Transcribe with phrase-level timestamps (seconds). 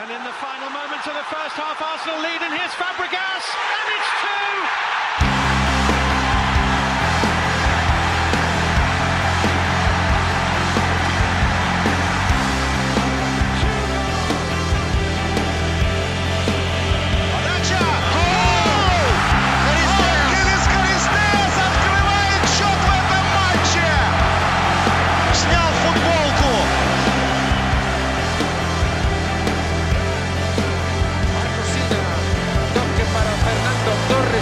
[0.00, 3.46] And in the final moments of the first half, Arsenal lead, and here's Fabregas,
[3.78, 5.53] and it's two!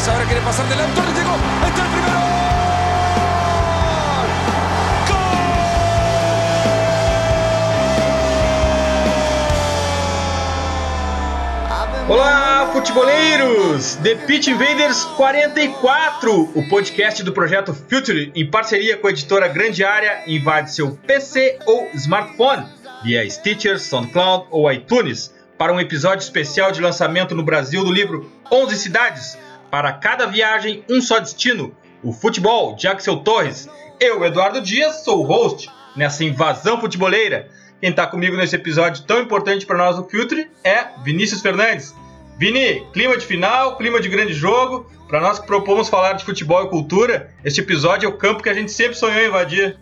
[0.02, 0.09] Torres.
[0.09, 1.01] Ahora quiere pasar delante.
[1.01, 1.37] Llegó.
[1.66, 2.43] Está el primero.
[12.09, 13.96] Olá, futeboleiros!
[14.02, 19.84] The Pitch Invaders 44, o podcast do projeto Future, em parceria com a editora Grande
[19.84, 22.66] Área, invade seu PC ou smartphone
[23.05, 28.30] via Stitcher, SoundCloud ou iTunes para um episódio especial de lançamento no Brasil do livro
[28.51, 29.38] 11 Cidades,
[29.73, 33.70] para cada viagem um só destino, o futebol de Axel Torres.
[33.98, 37.48] Eu, Eduardo Dias, sou o host nessa invasão futeboleira.
[37.80, 41.95] Quem está comigo nesse episódio tão importante para nós do Future é Vinícius Fernandes.
[42.37, 44.92] Vini, clima de final, clima de grande jogo.
[45.09, 48.51] Para nós que propomos falar de futebol e cultura, este episódio é o campo que
[48.51, 49.79] a gente sempre sonhou invadir.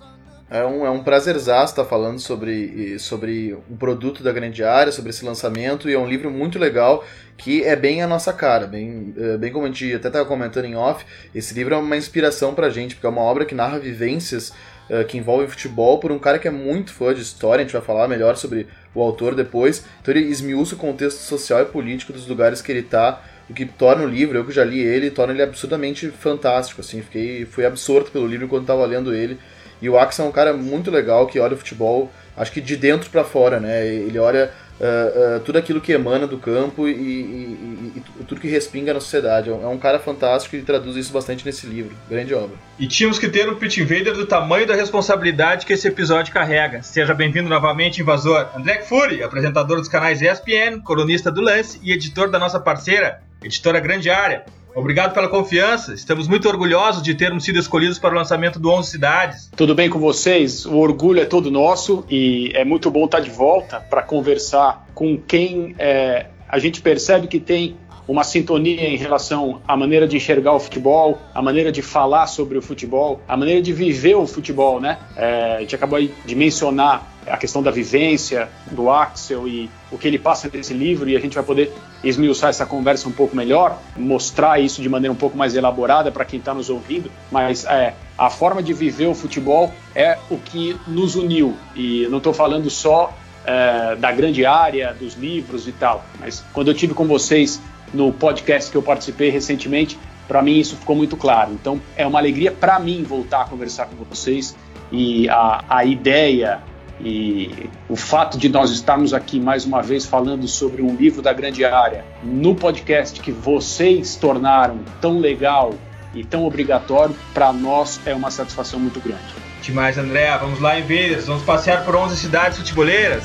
[0.51, 5.11] É um, é um prazerzaço estar falando sobre, sobre um produto da grande área, sobre
[5.11, 7.05] esse lançamento, e é um livro muito legal
[7.37, 10.65] que é bem a nossa cara, bem, é, bem como a gente até estava comentando
[10.65, 13.79] em off, esse livro é uma inspiração pra gente, porque é uma obra que narra
[13.79, 14.53] vivências
[14.91, 17.73] uh, que envolvem futebol por um cara que é muito fã de história, a gente
[17.73, 22.13] vai falar melhor sobre o autor depois, então ele esmiuça o contexto social e político
[22.13, 25.11] dos lugares que ele está, o que torna o livro, eu que já li ele,
[25.11, 29.39] torna ele absurdamente fantástico, assim, fiquei, fui absorto pelo livro enquanto estava lendo ele,
[29.81, 32.77] e o Axel é um cara muito legal que olha o futebol, acho que de
[32.77, 33.87] dentro para fora, né?
[33.87, 34.51] Ele olha
[34.81, 38.95] uh, uh, tudo aquilo que emana do campo e, e, e, e, tudo que respinga
[38.95, 39.51] na sociedade.
[39.51, 41.95] É um cara fantástico e traduz isso bastante nesse livro.
[42.09, 42.57] Grande obra.
[42.79, 46.83] E tínhamos que ter um Pitch Invader do tamanho da responsabilidade que esse episódio carrega.
[46.83, 48.49] Seja bem-vindo novamente, invasor.
[48.57, 53.81] André Fury, apresentador dos canais ESPN, colunista do Lance e editor da nossa parceira, editora
[53.81, 54.45] Grande Área.
[54.75, 55.93] Obrigado pela confiança.
[55.95, 59.51] Estamos muito orgulhosos de termos sido escolhidos para o lançamento do 11 Cidades.
[59.57, 60.65] Tudo bem com vocês?
[60.65, 65.19] O orgulho é todo nosso e é muito bom estar de volta para conversar com
[65.19, 67.77] quem é, a gente percebe que tem
[68.07, 72.59] uma sintonia em relação à maneira de enxergar o futebol, a maneira de falar sobre
[72.59, 74.99] o futebol, a maneira de viver o futebol, né?
[75.17, 80.09] É, a gente acabou de mencionar a questão da vivência do Axel e o que
[80.09, 81.73] ele passa nesse livro e a gente vai poder
[82.03, 86.25] esmiuçar essa conversa um pouco melhor, mostrar isso de maneira um pouco mais elaborada para
[86.25, 90.77] quem está nos ouvindo, mas é, a forma de viver o futebol é o que
[90.87, 96.05] nos uniu e não estou falando só é, da grande área, dos livros e tal,
[96.19, 97.61] mas quando eu tive com vocês
[97.93, 101.53] no podcast que eu participei recentemente, para mim isso ficou muito claro.
[101.53, 104.57] Então é uma alegria para mim voltar a conversar com vocês
[104.93, 106.61] e a, a ideia
[107.03, 111.33] e o fato de nós estarmos aqui mais uma vez falando sobre um livro da
[111.33, 115.75] grande área no podcast que vocês tornaram tão legal
[116.15, 119.23] e tão obrigatório, para nós é uma satisfação muito grande.
[119.63, 120.37] Demais, André.
[120.39, 121.27] Vamos lá, Invaders.
[121.27, 123.25] Vamos passear por 11 cidades futeboleiras.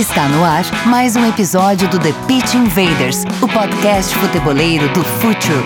[0.00, 5.62] Está no ar mais um episódio do The Pitch Invaders, o podcast futeboleiro do Futuro.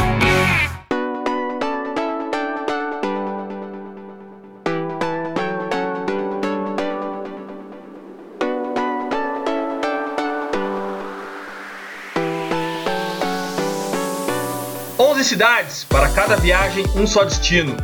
[14.99, 17.77] Onze cidades, para cada viagem um só destino.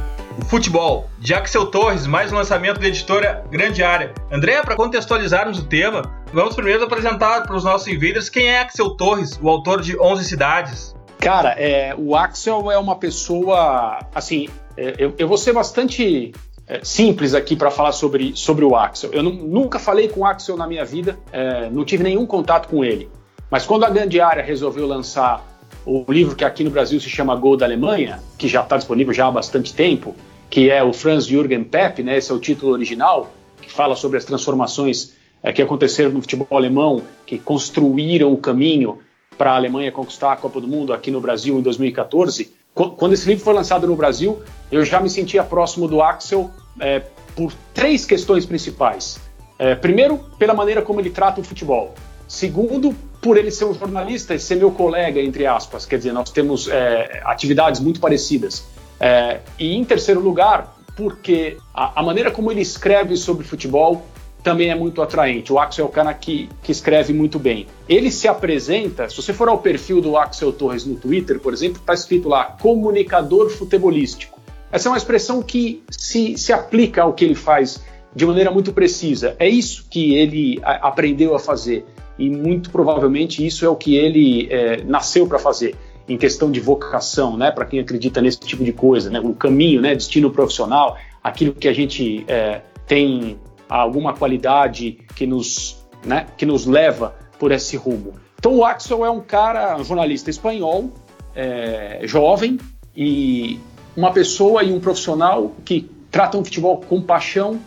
[0.51, 4.13] Futebol, Axel Torres, mais um lançamento da editora Grande Área.
[4.33, 6.03] André, para contextualizarmos o tema,
[6.33, 10.25] vamos primeiro apresentar para os nossos invaders quem é Axel Torres, o autor de 11
[10.25, 10.97] cidades.
[11.21, 16.33] Cara, é, o Axel é uma pessoa, assim, é, eu, eu vou ser bastante
[16.67, 19.11] é, simples aqui para falar sobre, sobre o Axel.
[19.13, 22.85] Eu nunca falei com o Axel na minha vida, é, não tive nenhum contato com
[22.85, 23.09] ele.
[23.49, 25.47] Mas quando a Grande Área resolveu lançar
[25.87, 29.15] o livro que aqui no Brasil se chama Gol da Alemanha, que já está disponível
[29.15, 30.17] já há bastante tempo,
[30.51, 33.33] que é o Franz Jürgen Pepp, né, esse é o título original,
[33.63, 38.99] que fala sobre as transformações é, que aconteceram no futebol alemão, que construíram o caminho
[39.39, 42.53] para a Alemanha conquistar a Copa do Mundo aqui no Brasil em 2014.
[42.75, 47.01] Quando esse livro foi lançado no Brasil, eu já me sentia próximo do Axel é,
[47.35, 49.19] por três questões principais.
[49.59, 51.95] É, primeiro, pela maneira como ele trata o futebol.
[52.29, 55.85] Segundo, por ele ser um jornalista e ser meu colega, entre aspas.
[55.85, 58.65] Quer dizer, nós temos é, atividades muito parecidas.
[59.01, 64.05] É, e em terceiro lugar, porque a, a, maneira como ele escreve sobre futebol
[64.43, 65.53] também é muito atraente.
[65.53, 67.67] O Axel é cara que, que escreve muito bem.
[67.89, 71.79] Ele se apresenta, se você for ao perfil do Axel Torres no Twitter, por exemplo,
[71.81, 74.39] está escrito lá comunicador futebolístico.
[74.71, 77.83] Essa é uma expressão que se, se aplica ao que ele faz
[78.15, 79.35] de maneira muito precisa.
[79.39, 81.87] É isso que ele a, aprendeu a fazer
[82.19, 85.75] e muito provavelmente isso é o que ele é, nasceu para fazer
[86.11, 87.53] em questão de vocação, né?
[87.53, 89.21] Para quem acredita nesse tipo de coisa, né?
[89.21, 89.95] O caminho, né?
[89.95, 96.27] Destino profissional, aquilo que a gente é, tem alguma qualidade que nos, né?
[96.37, 98.15] Que nos leva por esse rumo.
[98.41, 100.91] Então o Axel é um cara, um jornalista espanhol,
[101.33, 102.59] é, jovem
[102.97, 103.61] e
[103.97, 107.61] uma pessoa e um profissional que tratam o futebol com paixão.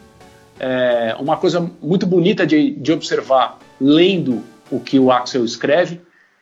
[0.59, 6.01] É uma coisa muito bonita de, de observar lendo o que o Axel escreve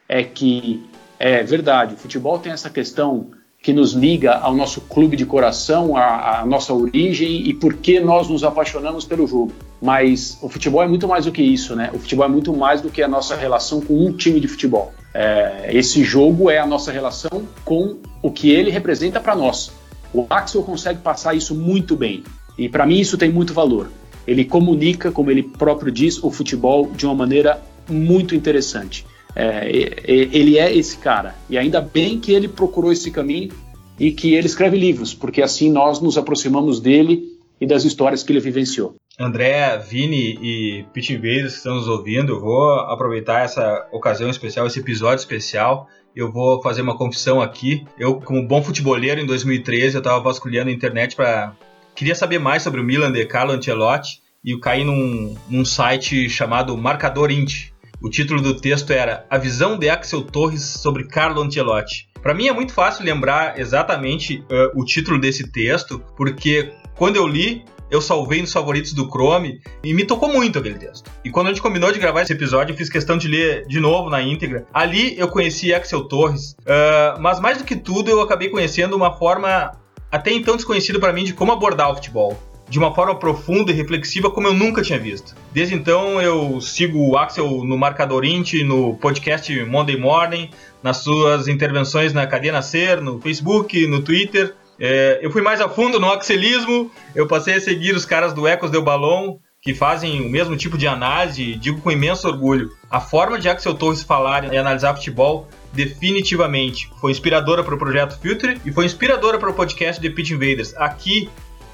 [0.09, 0.83] é que
[1.21, 3.27] é verdade, o futebol tem essa questão
[3.61, 8.27] que nos liga ao nosso clube de coração, à, nossa origem e por que nós
[8.27, 9.51] nos apaixonamos pelo jogo.
[9.79, 11.91] Mas o futebol é muito mais do que isso, né?
[11.93, 14.91] O futebol é muito mais do que a nossa relação com um time de futebol.
[15.13, 19.71] É, esse jogo é a nossa relação com o que ele representa para nós.
[20.11, 22.23] O Axel consegue passar isso muito bem.
[22.57, 23.91] E para mim isso tem muito valor.
[24.25, 29.05] Ele comunica, como ele próprio diz, o futebol de uma maneira muito interessante.
[29.35, 31.35] É, ele é esse cara.
[31.49, 33.51] E ainda bem que ele procurou esse caminho
[33.99, 38.31] e que ele escreve livros, porque assim nós nos aproximamos dele e das histórias que
[38.31, 38.95] ele vivenciou.
[39.19, 44.65] André, Vini e Pit Invaders que estão nos ouvindo, eu vou aproveitar essa ocasião especial,
[44.65, 45.87] esse episódio especial.
[46.15, 47.85] Eu vou fazer uma confissão aqui.
[47.97, 51.53] Eu, como bom futeboleiro, em 2013, eu estava vasculhando a internet para
[51.95, 56.29] queria saber mais sobre o Milan de Carlo Ancelotti e eu caí num, num site
[56.29, 57.70] chamado Marcador Int.
[58.03, 62.07] O título do texto era A visão de Axel Torres sobre Carlo Ancelotti.
[62.19, 67.27] Para mim é muito fácil lembrar exatamente uh, o título desse texto, porque quando eu
[67.27, 71.11] li, eu salvei nos favoritos do Chrome e me tocou muito aquele texto.
[71.23, 73.79] E quando a gente combinou de gravar esse episódio, eu fiz questão de ler de
[73.79, 74.65] novo na íntegra.
[74.73, 79.13] Ali eu conheci Axel Torres, uh, mas mais do que tudo eu acabei conhecendo uma
[79.13, 79.73] forma
[80.11, 83.75] até então desconhecida para mim de como abordar o futebol de uma forma profunda e
[83.75, 85.35] reflexiva como eu nunca tinha visto.
[85.51, 90.49] Desde então eu sigo o Axel no Marcador Int, no podcast Monday Morning,
[90.81, 94.55] nas suas intervenções na Cadeia Nascer, no Facebook, no Twitter.
[94.79, 98.47] É, eu fui mais a fundo no axelismo, eu passei a seguir os caras do
[98.47, 102.71] Ecos del Balão, que fazem o mesmo tipo de análise, digo com imenso orgulho.
[102.89, 108.17] A forma de Axel Torres falar e analisar futebol definitivamente foi inspiradora para o projeto
[108.17, 110.73] Future e foi inspiradora para o podcast The Pitch Invaders.
[110.77, 111.29] Aqui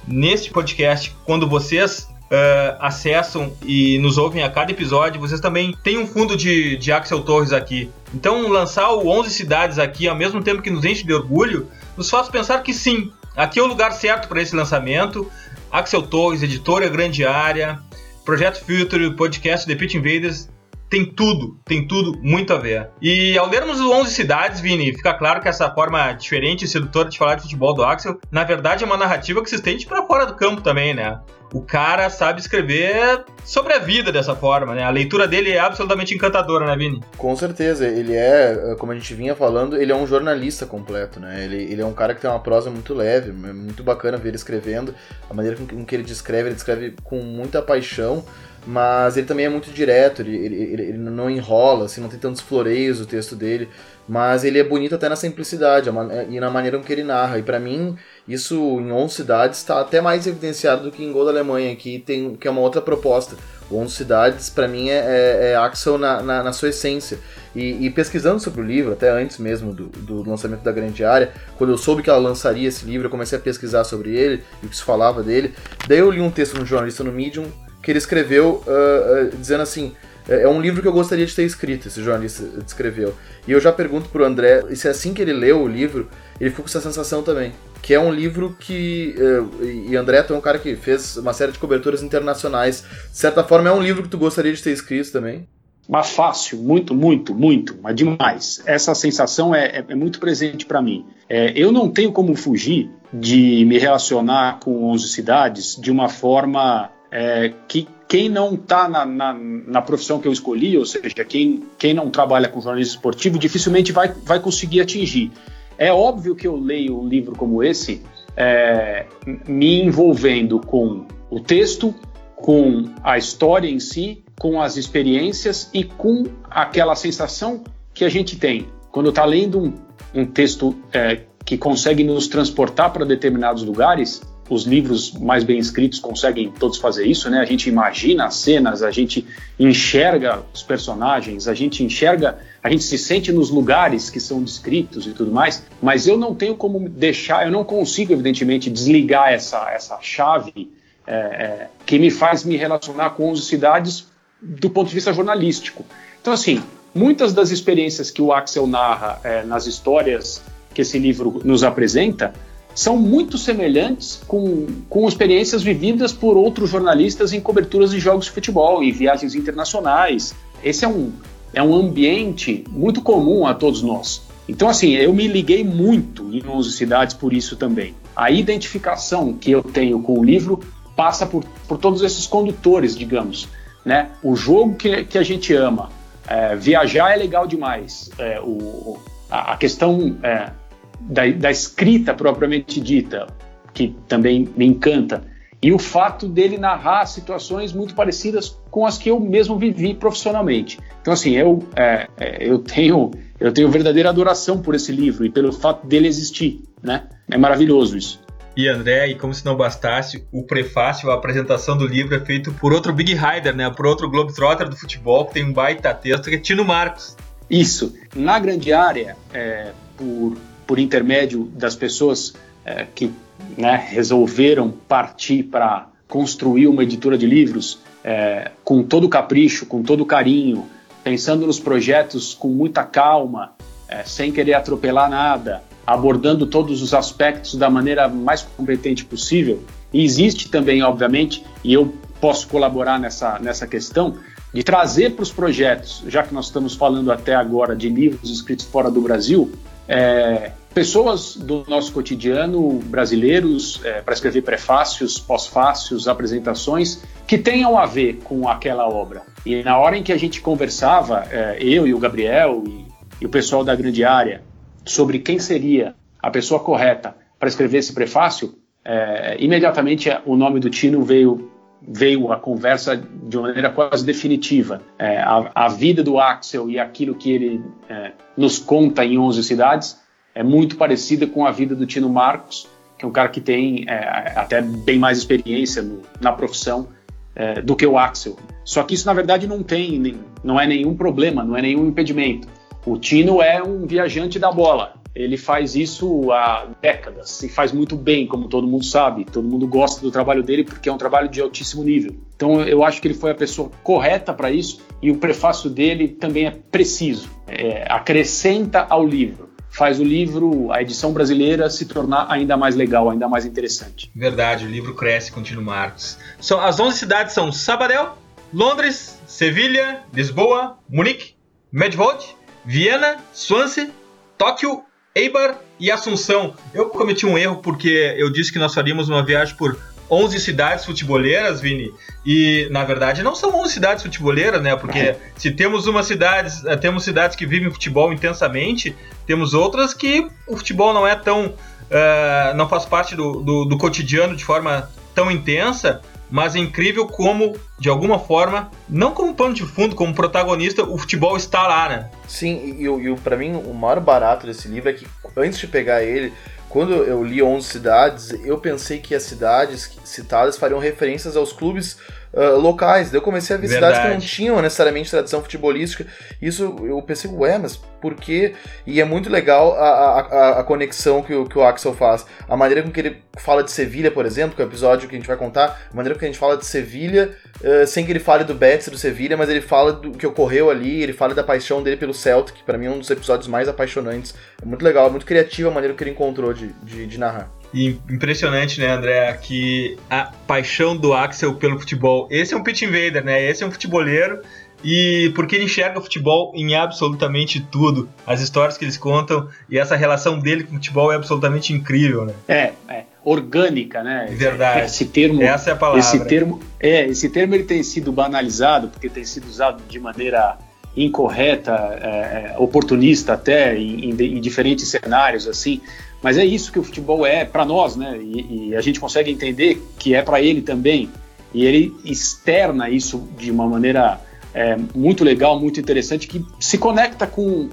[0.07, 5.97] neste podcast, quando vocês Uh, acessam e nos ouvem a cada episódio, vocês também têm
[5.97, 7.89] um fundo de, de Axel Torres aqui.
[8.13, 12.09] Então, lançar o 11 Cidades aqui, ao mesmo tempo que nos enche de orgulho, nos
[12.09, 15.31] faz pensar que sim, aqui é o lugar certo para esse lançamento.
[15.71, 17.79] Axel Torres, editora Grande Área,
[18.25, 20.49] Projeto Future, podcast The Pitch Invaders,
[20.89, 22.89] tem tudo, tem tudo muito a ver.
[23.01, 27.09] E ao lermos os 11 cidades, Vini, fica claro que essa forma diferente e sedutora
[27.09, 30.05] de falar de futebol do Axel, na verdade é uma narrativa que se estende para
[30.05, 31.19] fora do campo também, né?
[31.53, 34.83] O cara sabe escrever sobre a vida dessa forma, né?
[34.83, 37.01] A leitura dele é absolutamente encantadora, né, Vini?
[37.17, 41.45] Com certeza, ele é, como a gente vinha falando, ele é um jornalista completo, né?
[41.45, 44.29] Ele, ele é um cara que tem uma prosa muito leve, é muito bacana ver
[44.29, 44.93] ele escrevendo,
[45.29, 48.25] a maneira com que ele descreve, ele descreve com muita paixão
[48.67, 52.41] mas ele também é muito direto, ele, ele, ele, não enrola, assim, não tem tantos
[52.41, 53.69] floreios o texto dele,
[54.05, 55.89] mas ele é bonito até na simplicidade
[56.29, 57.39] e na maneira com que ele narra.
[57.39, 57.95] E para mim,
[58.27, 61.99] isso em 11 cidades está até mais evidenciado do que em Gol da Alemanha, que,
[61.99, 63.37] tem, que é uma outra proposta.
[63.69, 67.19] O 11 cidades, para mim, é, é, é Axel na, na, na, sua essência.
[67.55, 71.31] E, e, pesquisando sobre o livro, até antes mesmo do, do lançamento da Grande Área,
[71.57, 74.65] quando eu soube que ela lançaria esse livro, eu comecei a pesquisar sobre ele e
[74.65, 75.53] o que se falava dele.
[75.87, 77.45] Daí eu li um texto no jornalista no Medium
[77.87, 79.93] que ele escreveu uh, uh, dizendo assim:
[80.27, 83.15] é, é um livro que eu gostaria de ter escrito, esse jornalista escreveu.
[83.47, 86.09] E eu já pergunto pro André, e se é assim que ele leu o livro,
[86.37, 87.53] ele ficou com essa sensação também.
[87.81, 89.15] Que é um livro que.
[89.17, 92.83] Uh, e André, tu é um cara que fez uma série de coberturas internacionais.
[93.09, 95.47] De certa forma, é um livro que tu gostaria de ter escrito também?
[95.87, 98.61] Mas fácil, muito, muito, muito, mas demais.
[98.65, 101.05] Essa sensação é, é, é muito presente para mim.
[101.29, 106.91] É, eu não tenho como fugir de me relacionar com 11 cidades de uma forma
[107.17, 111.63] é, que quem não está na, na, na, profissão que eu escolhi, ou seja, quem,
[111.75, 115.31] quem não trabalha com jornalismo esportivo, dificilmente vai, vai conseguir atingir.
[115.79, 118.03] É óbvio que eu leio um livro como esse
[118.35, 119.07] é,
[119.47, 121.91] me envolvendo com o texto,
[122.35, 127.63] com a história em si, com as experiências e com aquela sensação
[127.95, 129.73] que a gente tem quando está lendo um,
[130.13, 134.21] um texto é, que consegue nos transportar para determinados lugares.
[134.49, 137.39] Os livros mais bem escritos conseguem todos fazer isso, né?
[137.39, 139.25] A gente imagina as cenas, a gente
[139.59, 145.05] enxerga os personagens, a gente enxerga, a gente se sente nos lugares que são descritos
[145.05, 145.63] e tudo mais.
[145.81, 150.71] Mas eu não tenho como deixar, eu não consigo, evidentemente, desligar essa, essa chave
[151.05, 154.07] é, é, que me faz me relacionar com 11 cidades
[154.41, 155.85] do ponto de vista jornalístico.
[156.21, 156.61] Então, assim,
[156.93, 160.41] muitas das experiências que o Axel narra é, nas histórias
[160.73, 162.33] que esse livro nos apresenta
[162.77, 168.31] são muito semelhantes com, com experiências vividas por outros jornalistas em coberturas de jogos de
[168.31, 170.35] futebol, em viagens internacionais.
[170.63, 171.11] Esse é um,
[171.55, 174.21] é um ambiente muito comum a todos nós.
[174.47, 177.95] Então, assim, eu me liguei muito em 11 cidades por isso também.
[178.15, 180.59] A identificação que eu tenho com o livro
[180.95, 183.49] passa por, por todos esses condutores, digamos.
[183.83, 184.11] Né?
[184.21, 185.89] O jogo que, que a gente ama,
[186.27, 188.11] é, viajar é legal demais.
[188.19, 188.99] É, o,
[189.31, 190.51] a, a questão é,
[190.99, 193.27] da, da, escrita propriamente dita,
[193.73, 195.23] que também me encanta,
[195.61, 200.77] e o fato dele narrar situações muito parecidas com as que eu mesmo vivi profissionalmente.
[201.01, 205.29] Então, assim, eu, é, é, eu tenho eu tenho verdadeira adoração por esse livro e
[205.29, 207.03] pelo fato dele existir, né?
[207.29, 208.19] É maravilhoso isso.
[208.55, 212.51] E André, e como se não bastasse, o prefácio, a apresentação do livro é feito
[212.53, 213.69] por outro Big Rider, né?
[213.69, 217.15] Por outro Globetrotter do futebol, que tem um baita texto, que é Tino Marcos.
[217.47, 217.95] Isso.
[218.15, 220.35] Na grande área, é, por,
[220.67, 222.33] por intermédio das pessoas
[222.65, 223.11] é, que
[223.57, 230.05] né, resolveram partir para construir uma editora de livros é, com todo capricho, com todo
[230.05, 230.65] carinho,
[231.03, 233.53] pensando nos projetos com muita calma,
[233.87, 239.63] é, sem querer atropelar nada, abordando todos os aspectos da maneira mais competente possível.
[239.93, 244.15] E existe também, obviamente, e eu posso colaborar nessa, nessa questão,
[244.53, 248.65] de trazer para os projetos, já que nós estamos falando até agora de livros escritos
[248.65, 249.51] fora do Brasil,
[249.87, 257.87] é, pessoas do nosso cotidiano, brasileiros, é, para escrever prefácios, pós-fácios, apresentações, que tenham a
[257.87, 259.23] ver com aquela obra.
[259.43, 262.85] E na hora em que a gente conversava, é, eu e o Gabriel e,
[263.19, 264.43] e o pessoal da grande área,
[264.85, 268.53] sobre quem seria a pessoa correta para escrever esse prefácio,
[268.85, 271.49] é, imediatamente o nome do Tino veio
[271.81, 274.81] veio a conversa de uma maneira quase definitiva.
[274.99, 279.43] É, a, a, vida do Axel e aquilo que ele é, nos conta em 11
[279.43, 280.06] cidades
[280.37, 283.85] é muito parecida com a vida do Tino Marcos, que é um cara que tem
[283.87, 286.89] é, até bem mais experiência no, na profissão
[287.35, 288.37] é, do que o Axel.
[288.63, 292.47] Só que isso, na verdade, não tem, não é nenhum problema, não é nenhum impedimento.
[292.85, 294.93] O Tino é um viajante da bola.
[295.15, 299.25] Ele faz isso há décadas e faz muito bem, como todo mundo sabe.
[299.25, 302.15] Todo mundo gosta do trabalho dele porque é um trabalho de altíssimo nível.
[302.35, 306.07] Então eu acho que ele foi a pessoa correta para isso e o prefácio dele
[306.07, 307.27] também é preciso.
[307.47, 313.09] É, acrescenta ao livro faz o livro, a edição brasileira, se tornar ainda mais legal,
[313.09, 314.11] ainda mais interessante.
[314.15, 316.17] Verdade, o livro cresce com Tino Marcos.
[316.61, 318.17] As 11 cidades são Sabadell,
[318.53, 321.35] Londres, Sevilha, Lisboa, Munique,
[321.71, 323.89] Medvod, Viena, Swansea,
[324.37, 324.83] Tóquio,
[325.13, 326.53] Eibar e Assunção.
[326.73, 329.77] Eu cometi um erro porque eu disse que nós faríamos uma viagem por
[330.09, 331.93] 11 cidades futeboleiras, Vini,
[332.25, 334.75] e na verdade não são 11 cidades futeboleiras, né?
[334.75, 338.95] Porque se temos uma cidade, eh, temos cidades que vivem futebol intensamente,
[339.25, 343.77] temos outras que o futebol não é tão, uh, não faz parte do, do, do
[343.77, 349.53] cotidiano de forma tão intensa, mas é incrível como, de alguma forma, não como pano
[349.53, 352.09] de fundo, como protagonista, o futebol está lá, né?
[352.27, 355.67] Sim, e, e, e para mim o maior barato desse livro é que antes de
[355.67, 356.33] pegar ele,
[356.77, 361.97] quando eu li 11 cidades, eu pensei que as cidades citadas fariam referências aos clubes
[362.37, 363.09] uh, locais.
[363.09, 363.95] Daí eu comecei a ver Verdade.
[363.95, 366.05] cidades que não tinham necessariamente tradição futebolística.
[366.41, 368.53] Isso eu pensei, ué, mas por quê?
[368.85, 372.25] E é muito legal a, a, a conexão que o, que o Axel faz.
[372.47, 375.15] A maneira com que ele fala de Sevilha, por exemplo, que é o episódio que
[375.15, 378.05] a gente vai contar, a maneira com que a gente fala de Sevilha, uh, sem
[378.05, 381.13] que ele fale do Betis do Sevilha, mas ele fala do que ocorreu ali, ele
[381.13, 384.35] fala da paixão dele pelo Celtic, que para mim é um dos episódios mais apaixonantes.
[384.61, 387.49] É muito legal, é muito criativa a maneira que ele encontrou de, de, de narrar.
[387.73, 392.27] E impressionante, né, André, que a paixão do Axel pelo futebol.
[392.31, 393.43] Esse é um pitch invader, né?
[393.43, 394.41] Esse é um futeboleiro.
[394.83, 398.07] E porque ele enxerga o futebol em absolutamente tudo.
[398.25, 402.25] As histórias que eles contam e essa relação dele com o futebol é absolutamente incrível,
[402.25, 402.33] né?
[402.47, 404.27] É, é orgânica, né?
[404.29, 404.85] Verdade.
[404.85, 405.99] Esse termo, essa é a palavra.
[405.99, 410.57] Esse termo, é, esse termo ele tem sido banalizado porque tem sido usado de maneira
[410.95, 415.81] incorreta, é, é, oportunista até em, em, em, diferentes cenários assim,
[416.21, 418.17] Mas é isso que o futebol é para nós, né?
[418.21, 421.09] E, e, a gente consegue entender que é para ele também.
[421.53, 424.19] E ele externa isso de uma maneira
[424.53, 427.69] é, muito legal, muito interessante, que se conecta com,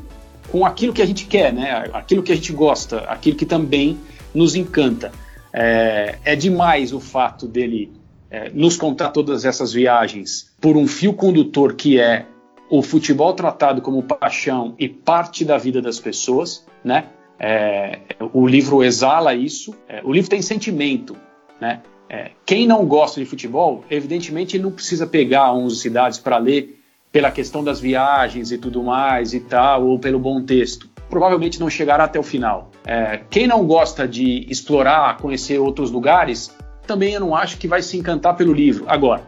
[0.50, 1.88] com aquilo que a gente quer, né?
[1.92, 3.98] Aquilo que a gente gosta, aquilo que também
[4.34, 5.10] nos encanta.
[5.52, 7.92] É, é demais o fato dele
[8.30, 12.26] é, nos contar todas essas viagens por um fio condutor que é
[12.68, 17.04] o futebol tratado como paixão e parte da vida das pessoas, né?
[17.38, 18.00] É,
[18.32, 19.74] o livro exala isso.
[19.88, 21.16] É, o livro tem sentimento,
[21.60, 21.82] né?
[22.08, 26.80] É, quem não gosta de futebol, evidentemente, ele não precisa pegar 11 cidades para ler
[27.10, 30.88] pela questão das viagens e tudo mais e tal, ou pelo bom texto.
[31.08, 32.70] Provavelmente não chegará até o final.
[32.84, 36.54] É, quem não gosta de explorar, conhecer outros lugares,
[36.86, 38.84] também eu não acho que vai se encantar pelo livro.
[38.88, 39.22] Agora,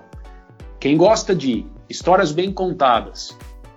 [0.79, 3.37] quem gosta de histórias bem contadas,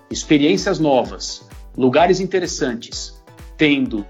[0.10, 3.24] experiências novas, lugares interessantes,
[3.58, 4.06] tendo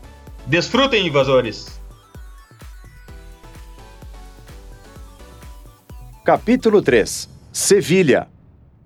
[0.47, 1.79] Desfrutem, invasores!
[6.23, 8.27] Capítulo 3 Sevilha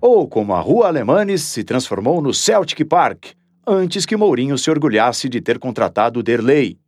[0.00, 3.32] ou como a Rua Alemanes se transformou no Celtic Park,
[3.66, 6.78] antes que Mourinho se orgulhasse de ter contratado Derlei.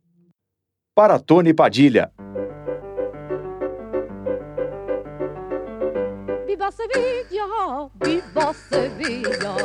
[0.95, 2.11] Para Tony Padilha.
[6.45, 9.55] Viva Sevilla, viva Sevilla.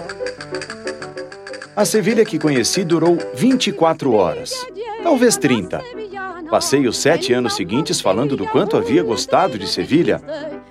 [1.76, 4.66] A Sevilha que conheci durou 24 horas,
[5.02, 5.80] talvez 30.
[6.50, 10.20] Passei os sete anos seguintes falando do quanto havia gostado de Sevilha,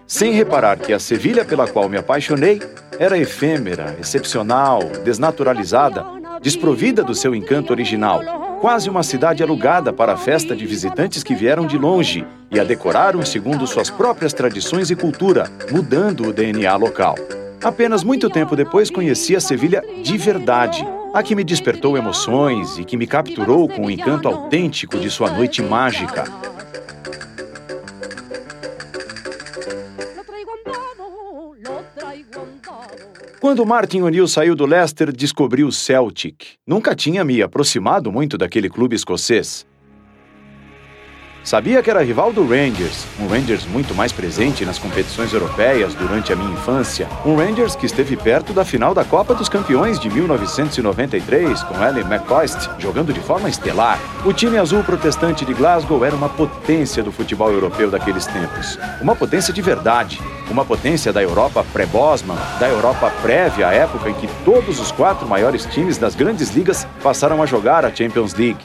[0.08, 2.60] sem reparar que a Sevilha pela qual me apaixonei
[3.00, 6.17] era efêmera, excepcional, desnaturalizada,
[6.48, 8.22] desprovida do seu encanto original,
[8.62, 12.64] quase uma cidade alugada para a festa de visitantes que vieram de longe e a
[12.64, 17.16] decoraram segundo suas próprias tradições e cultura, mudando o DNA local.
[17.62, 22.86] Apenas muito tempo depois conheci a Sevilha de verdade, a que me despertou emoções e
[22.86, 26.24] que me capturou com o encanto autêntico de sua noite mágica.
[33.48, 36.58] Quando Martin O'Neill saiu do Leicester, descobri o Celtic.
[36.68, 39.66] Nunca tinha me aproximado muito daquele clube escocês.
[41.48, 46.34] Sabia que era rival do Rangers, um Rangers muito mais presente nas competições europeias durante
[46.34, 47.08] a minha infância.
[47.26, 52.04] Um Rangers que esteve perto da final da Copa dos Campeões de 1993, com Ellen
[52.04, 53.98] McCoist jogando de forma estelar.
[54.26, 58.78] O time azul protestante de Glasgow era uma potência do futebol europeu daqueles tempos.
[59.02, 60.20] Uma potência de verdade.
[60.52, 65.26] Uma potência da Europa pré-Bosman, da Europa prévia à época em que todos os quatro
[65.26, 68.60] maiores times das grandes ligas passaram a jogar a Champions League.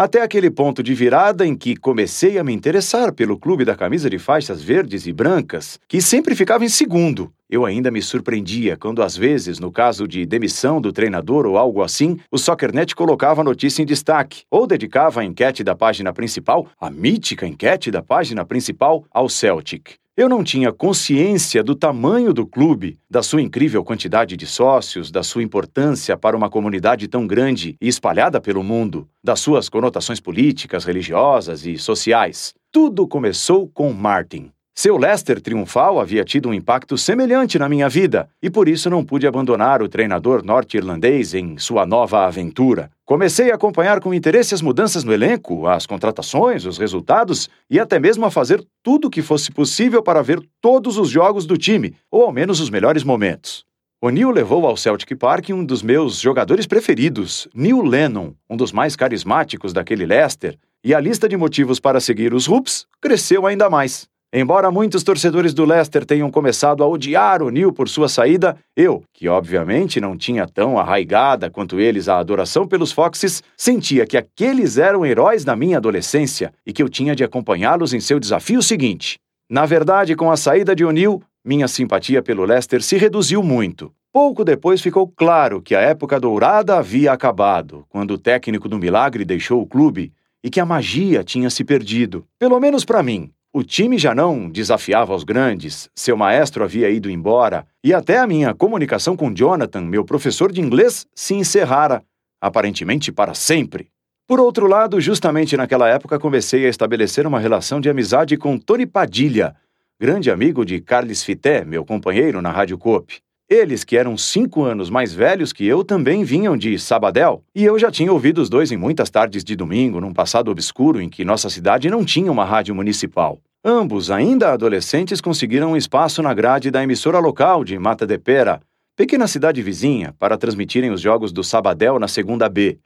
[0.00, 4.08] Até aquele ponto de virada em que comecei a me interessar pelo clube da camisa
[4.08, 7.32] de faixas verdes e brancas, que sempre ficava em segundo.
[7.50, 11.82] Eu ainda me surpreendia quando, às vezes, no caso de demissão do treinador ou algo
[11.82, 16.68] assim, o Soccernet colocava a notícia em destaque, ou dedicava a enquete da página principal,
[16.80, 19.96] a mítica enquete da página principal, ao Celtic.
[20.18, 25.22] Eu não tinha consciência do tamanho do clube, da sua incrível quantidade de sócios, da
[25.22, 30.84] sua importância para uma comunidade tão grande e espalhada pelo mundo, das suas conotações políticas,
[30.84, 32.52] religiosas e sociais.
[32.72, 34.50] Tudo começou com Martin.
[34.80, 39.04] Seu Leicester triunfal havia tido um impacto semelhante na minha vida, e por isso não
[39.04, 42.88] pude abandonar o treinador norte-irlandês em sua nova aventura.
[43.04, 47.98] Comecei a acompanhar com interesse as mudanças no elenco, as contratações, os resultados e até
[47.98, 51.96] mesmo a fazer tudo o que fosse possível para ver todos os jogos do time,
[52.08, 53.64] ou ao menos os melhores momentos.
[54.00, 58.70] O Neil levou ao Celtic Park um dos meus jogadores preferidos, Neil Lennon, um dos
[58.70, 63.68] mais carismáticos daquele Leicester, e a lista de motivos para seguir os Hoops cresceu ainda
[63.68, 64.08] mais.
[64.30, 69.02] Embora muitos torcedores do Leicester tenham começado a odiar o Neil por sua saída, eu,
[69.14, 74.76] que obviamente não tinha tão arraigada quanto eles a adoração pelos Foxes, sentia que aqueles
[74.76, 79.18] eram heróis da minha adolescência e que eu tinha de acompanhá-los em seu desafio seguinte.
[79.48, 83.90] Na verdade, com a saída de O'Neill, minha simpatia pelo Leicester se reduziu muito.
[84.12, 89.24] Pouco depois ficou claro que a época dourada havia acabado, quando o técnico do Milagre
[89.24, 90.12] deixou o clube
[90.44, 92.26] e que a magia tinha se perdido.
[92.38, 93.30] Pelo menos para mim.
[93.50, 98.26] O time já não desafiava os grandes, seu maestro havia ido embora e até a
[98.26, 102.04] minha comunicação com Jonathan, meu professor de inglês, se encerrara,
[102.40, 103.88] aparentemente para sempre.
[104.26, 108.84] Por outro lado, justamente naquela época comecei a estabelecer uma relação de amizade com Tony
[108.84, 109.56] Padilha,
[109.98, 113.18] grande amigo de Carles Fité, meu companheiro na Rádio Coop.
[113.48, 117.78] Eles, que eram cinco anos mais velhos que eu, também vinham de Sabadell, e eu
[117.78, 121.24] já tinha ouvido os dois em muitas tardes de domingo, num passado obscuro em que
[121.24, 123.40] nossa cidade não tinha uma rádio municipal.
[123.64, 128.60] Ambos, ainda adolescentes, conseguiram um espaço na grade da emissora local de Mata de Pera,
[128.94, 132.78] pequena cidade vizinha, para transmitirem os jogos do Sabadell na segunda B,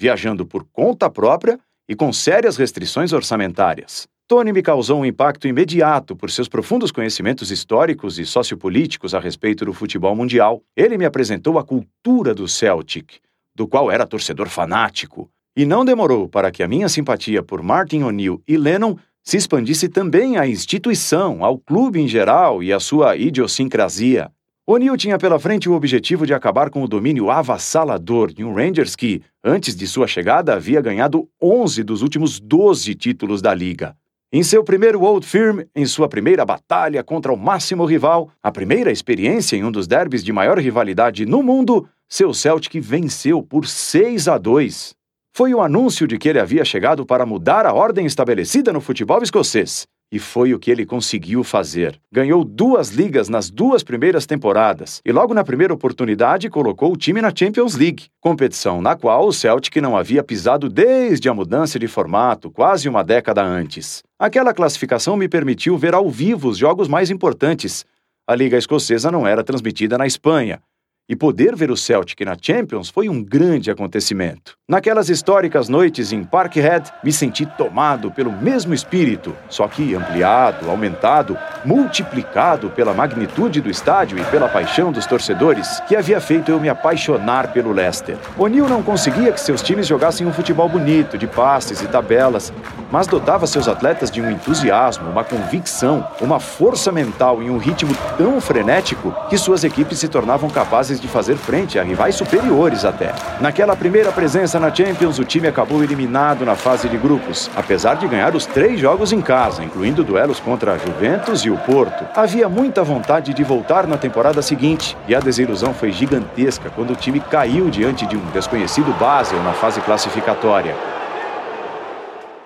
[0.00, 4.08] viajando por conta própria e com sérias restrições orçamentárias.
[4.28, 9.64] Tony me causou um impacto imediato por seus profundos conhecimentos históricos e sociopolíticos a respeito
[9.64, 10.62] do futebol mundial.
[10.76, 13.20] Ele me apresentou a cultura do Celtic,
[13.54, 18.02] do qual era torcedor fanático, e não demorou para que a minha simpatia por Martin
[18.02, 23.16] O'Neill e Lennon se expandisse também à instituição, ao clube em geral e à sua
[23.16, 24.30] idiosincrasia.
[24.66, 28.94] O'Neill tinha pela frente o objetivo de acabar com o domínio avassalador de um Rangers
[28.94, 33.96] que, antes de sua chegada, havia ganhado 11 dos últimos 12 títulos da liga.
[34.30, 38.92] Em seu primeiro Old Firm, em sua primeira batalha contra o máximo rival, a primeira
[38.92, 44.28] experiência em um dos derbys de maior rivalidade no mundo, seu Celtic venceu por 6
[44.28, 44.94] a 2.
[45.34, 49.22] Foi o anúncio de que ele havia chegado para mudar a ordem estabelecida no futebol
[49.22, 49.86] escocês.
[50.10, 52.00] E foi o que ele conseguiu fazer.
[52.10, 57.20] Ganhou duas ligas nas duas primeiras temporadas e, logo na primeira oportunidade, colocou o time
[57.20, 61.86] na Champions League, competição na qual o Celtic não havia pisado desde a mudança de
[61.86, 64.02] formato, quase uma década antes.
[64.18, 67.84] Aquela classificação me permitiu ver ao vivo os jogos mais importantes.
[68.26, 70.60] A Liga Escocesa não era transmitida na Espanha,
[71.08, 74.58] e poder ver o Celtic na Champions foi um grande acontecimento.
[74.68, 81.38] Naquelas históricas noites em Parkhead, me senti tomado pelo mesmo espírito, só que ampliado, aumentado,
[81.64, 86.68] multiplicado pela magnitude do estádio e pela paixão dos torcedores, que havia feito eu me
[86.68, 88.18] apaixonar pelo Leicester.
[88.36, 92.52] O'Neill não conseguia que seus times jogassem um futebol bonito, de passes e tabelas,
[92.92, 97.94] mas dotava seus atletas de um entusiasmo, uma convicção, uma força mental e um ritmo
[98.18, 103.12] tão frenético que suas equipes se tornavam capazes de fazer frente a rivais superiores até.
[103.40, 108.06] Naquela primeira presença na Champions, o time acabou eliminado na fase de grupos, apesar de
[108.06, 112.06] ganhar os três jogos em casa, incluindo duelos contra a Juventus e o Porto.
[112.14, 116.96] Havia muita vontade de voltar na temporada seguinte, e a desilusão foi gigantesca quando o
[116.96, 120.97] time caiu diante de um desconhecido Basel na fase classificatória.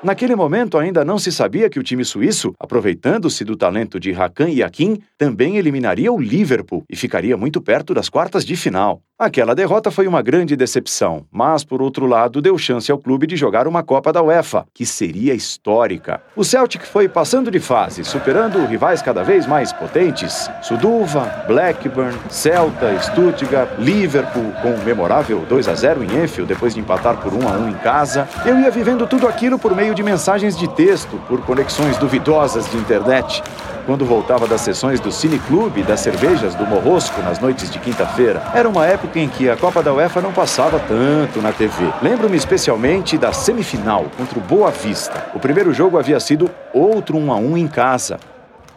[0.03, 4.49] Naquele momento ainda não se sabia que o time suíço, aproveitando-se do talento de Hakan
[4.49, 9.01] e Akin, também eliminaria o Liverpool e ficaria muito perto das quartas de final.
[9.17, 13.37] Aquela derrota foi uma grande decepção, mas por outro lado deu chance ao clube de
[13.37, 16.21] jogar uma Copa da UEFA, que seria histórica.
[16.35, 22.99] O Celtic foi passando de fase, superando rivais cada vez mais potentes: Suduva, Blackburn, Celta,
[22.99, 27.49] Stuttgart, Liverpool, com o memorável 2 a 0 em Enfield depois de empatar por 1
[27.49, 28.29] a 1 em casa.
[28.45, 32.70] Eu ia vivendo tudo aquilo por meio meio de mensagens de texto por conexões duvidosas
[32.70, 33.42] de internet.
[33.85, 37.78] Quando voltava das sessões do Cine Clube e das cervejas do Morrosco nas noites de
[37.78, 41.92] quinta-feira, era uma época em que a Copa da UEFA não passava tanto na TV.
[42.00, 45.26] Lembro-me especialmente da semifinal contra o Boa Vista.
[45.35, 48.18] O primeiro jogo havia sido outro 1 a 1 em casa.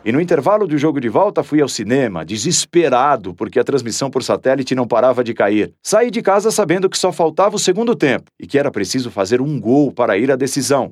[0.06, 4.22] E no intervalo do jogo de volta fui ao cinema, desesperado, porque a transmissão por
[4.22, 5.74] satélite não parava de cair.
[5.82, 9.42] Saí de casa sabendo que só faltava o segundo tempo e que era preciso fazer
[9.42, 10.92] um gol para ir à decisão.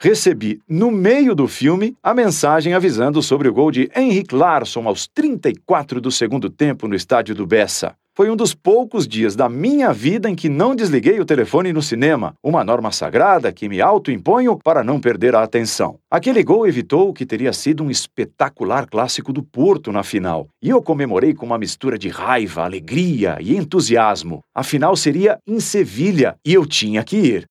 [0.00, 5.06] Recebi, no meio do filme, a mensagem avisando sobre o gol de Henrik Larsson aos
[5.06, 7.94] 34 do segundo tempo no estádio do Bessa.
[8.20, 11.80] Foi um dos poucos dias da minha vida em que não desliguei o telefone no
[11.80, 15.98] cinema, uma norma sagrada que me autoimponho para não perder a atenção.
[16.10, 20.68] Aquele gol evitou o que teria sido um espetacular clássico do Porto na final, e
[20.68, 24.40] eu comemorei com uma mistura de raiva, alegria e entusiasmo.
[24.54, 27.49] A final seria em Sevilha e eu tinha que ir.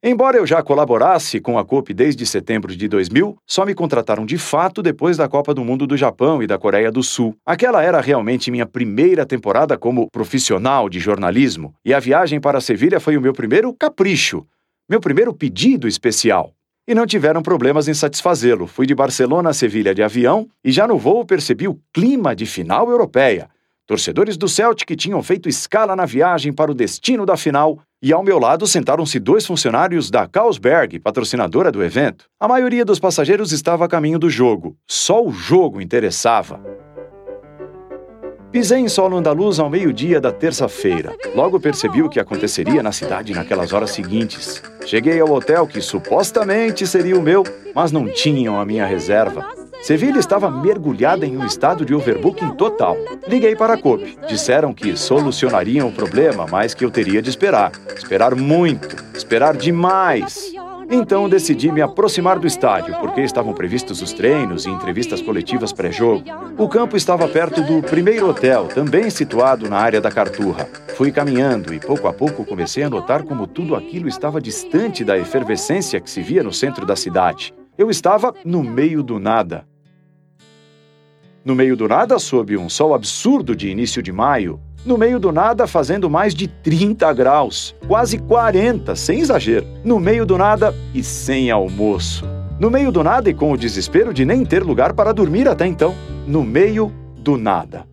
[0.00, 4.38] Embora eu já colaborasse com a COP desde setembro de 2000, só me contrataram de
[4.38, 7.34] fato depois da Copa do Mundo do Japão e da Coreia do Sul.
[7.44, 13.00] Aquela era realmente minha primeira temporada como profissional de jornalismo, e a viagem para Sevilha
[13.00, 14.46] foi o meu primeiro capricho,
[14.88, 16.52] meu primeiro pedido especial.
[16.86, 18.68] E não tiveram problemas em satisfazê-lo.
[18.68, 22.46] Fui de Barcelona a Sevilha de avião e já no voo percebi o clima de
[22.46, 23.50] final europeia.
[23.84, 28.22] Torcedores do Celtic tinham feito escala na viagem para o destino da final e ao
[28.22, 32.26] meu lado sentaram-se dois funcionários da Carlsberg, patrocinadora do evento.
[32.38, 34.76] A maioria dos passageiros estava a caminho do jogo.
[34.86, 36.60] Só o jogo interessava.
[38.52, 41.14] Pisei em solo andaluz ao meio-dia da terça-feira.
[41.34, 44.62] Logo percebi o que aconteceria na cidade naquelas horas seguintes.
[44.86, 47.42] Cheguei ao hotel que supostamente seria o meu,
[47.74, 49.57] mas não tinham a minha reserva.
[49.88, 52.94] Sevilha estava mergulhada em um estado de overbooking total.
[53.26, 54.18] Liguei para a COP.
[54.28, 57.72] Disseram que solucionariam o problema, mas que eu teria de esperar.
[57.96, 59.02] Esperar muito.
[59.16, 60.52] Esperar demais.
[60.90, 66.22] Então decidi me aproximar do estádio, porque estavam previstos os treinos e entrevistas coletivas pré-jogo.
[66.58, 70.68] O campo estava perto do primeiro hotel, também situado na área da Carturra.
[70.98, 75.16] Fui caminhando e pouco a pouco comecei a notar como tudo aquilo estava distante da
[75.16, 77.54] efervescência que se via no centro da cidade.
[77.78, 79.64] Eu estava no meio do nada.
[81.48, 85.32] No meio do nada, sob um sol absurdo de início de maio, no meio do
[85.32, 89.66] nada, fazendo mais de 30 graus, quase 40, sem exagero.
[89.82, 92.26] No meio do nada e sem almoço.
[92.60, 95.66] No meio do nada e com o desespero de nem ter lugar para dormir até
[95.66, 95.94] então.
[96.26, 97.86] No meio do nada.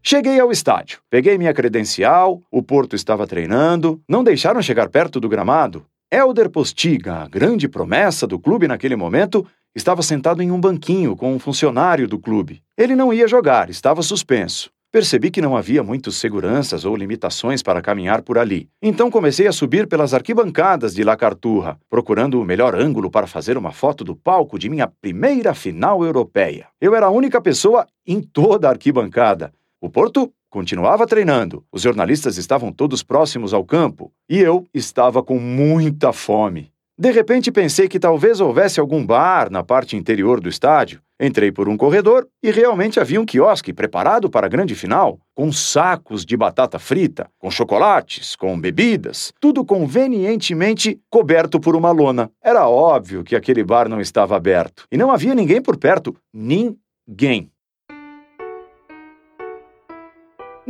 [0.00, 5.28] Cheguei ao estádio, peguei minha credencial, o Porto estava treinando, não deixaram chegar perto do
[5.28, 11.16] gramado, Elder Postiga, a grande promessa do clube naquele momento, estava sentado em um banquinho
[11.16, 12.62] com um funcionário do clube.
[12.76, 14.70] Ele não ia jogar, estava suspenso.
[14.92, 18.68] Percebi que não havia muitas seguranças ou limitações para caminhar por ali.
[18.82, 23.56] Então comecei a subir pelas arquibancadas de La Carturra, procurando o melhor ângulo para fazer
[23.56, 26.66] uma foto do palco de minha primeira final europeia.
[26.78, 29.54] Eu era a única pessoa em toda a arquibancada.
[29.80, 35.38] O Porto continuava treinando, os jornalistas estavam todos próximos ao campo e eu estava com
[35.38, 36.71] muita fome.
[36.98, 41.00] De repente pensei que talvez houvesse algum bar na parte interior do estádio.
[41.18, 45.52] Entrei por um corredor e realmente havia um quiosque preparado para a grande final, com
[45.52, 52.28] sacos de batata frita, com chocolates, com bebidas, tudo convenientemente coberto por uma lona.
[52.42, 56.14] Era óbvio que aquele bar não estava aberto e não havia ninguém por perto.
[56.34, 57.51] Ninguém.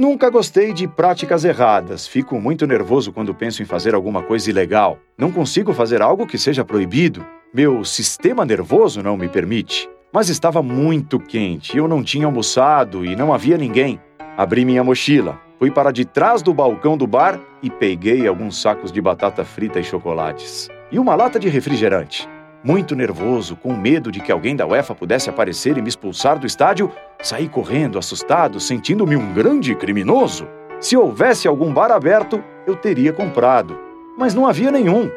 [0.03, 2.09] Nunca gostei de práticas erradas.
[2.09, 4.99] Fico muito nervoso quando penso em fazer alguma coisa ilegal.
[5.17, 7.25] Não consigo fazer algo que seja proibido.
[7.55, 9.89] Meu sistema nervoso não me permite.
[10.13, 14.01] Mas estava muito quente, eu não tinha almoçado e não havia ninguém.
[14.37, 18.91] Abri minha mochila, fui para de trás do balcão do bar e peguei alguns sacos
[18.91, 20.69] de batata frita e chocolates.
[20.91, 22.29] E uma lata de refrigerante.
[22.65, 26.47] Muito nervoso, com medo de que alguém da UEFA pudesse aparecer e me expulsar do
[26.47, 30.47] estádio, saí correndo, assustado, sentindo-me um grande criminoso.
[30.81, 33.79] Se houvesse algum bar aberto, eu teria comprado.
[34.19, 35.11] Mas não havia nenhum.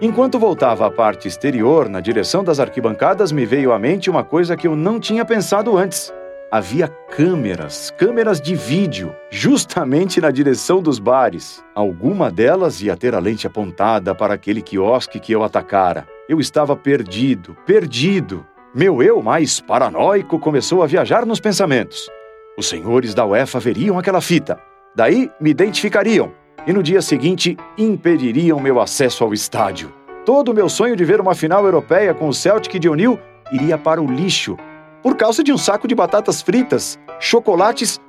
[0.00, 4.56] Enquanto voltava à parte exterior, na direção das arquibancadas, me veio à mente uma coisa
[4.56, 6.10] que eu não tinha pensado antes.
[6.50, 11.62] Havia câmeras, câmeras de vídeo, justamente na direção dos bares.
[11.74, 16.08] Alguma delas ia ter a lente apontada para aquele quiosque que eu atacara.
[16.28, 18.44] Eu estava perdido, perdido.
[18.72, 22.08] Meu eu mais paranoico começou a viajar nos pensamentos.
[22.56, 24.60] Os senhores da UEFA veriam aquela fita.
[24.94, 26.30] Daí me identificariam
[26.64, 29.92] e no dia seguinte impediriam meu acesso ao estádio.
[30.24, 33.18] Todo o meu sonho de ver uma final europeia com o Celtic de O'Neill
[33.50, 34.56] iria para o lixo
[35.02, 38.00] por causa de um saco de batatas fritas, chocolates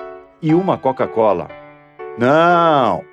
[0.44, 1.48] e uma Coca-Cola.
[2.20, 3.04] Não!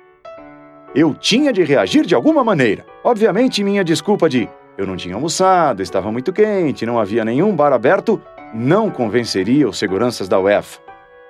[0.93, 2.85] Eu tinha de reagir de alguma maneira.
[3.03, 4.47] Obviamente, minha desculpa de
[4.79, 8.21] eu não tinha almoçado, estava muito quente, não havia nenhum bar aberto,
[8.53, 10.79] não convenceria os seguranças da UEFA.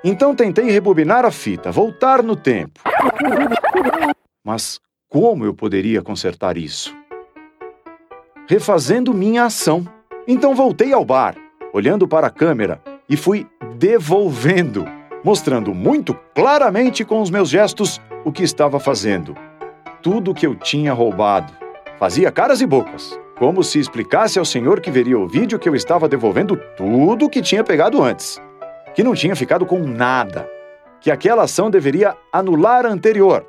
[0.04, 2.80] Então tentei rebobinar a fita, voltar no tempo.
[4.46, 6.96] Mas como eu poderia consertar isso?
[8.48, 9.84] Refazendo minha ação.
[10.28, 11.36] Então voltei ao bar,
[11.74, 14.86] olhando para a câmera e fui devolvendo,
[15.24, 19.36] mostrando muito claramente com os meus gestos o que estava fazendo.
[20.04, 21.52] Tudo que eu tinha roubado.
[21.98, 25.76] Fazia caras e bocas, como se explicasse ao senhor que veria o vídeo que eu
[25.76, 28.40] estava devolvendo tudo o que tinha pegado antes
[28.94, 30.50] que não tinha ficado com nada,
[31.00, 33.46] que aquela ação deveria anular a anterior,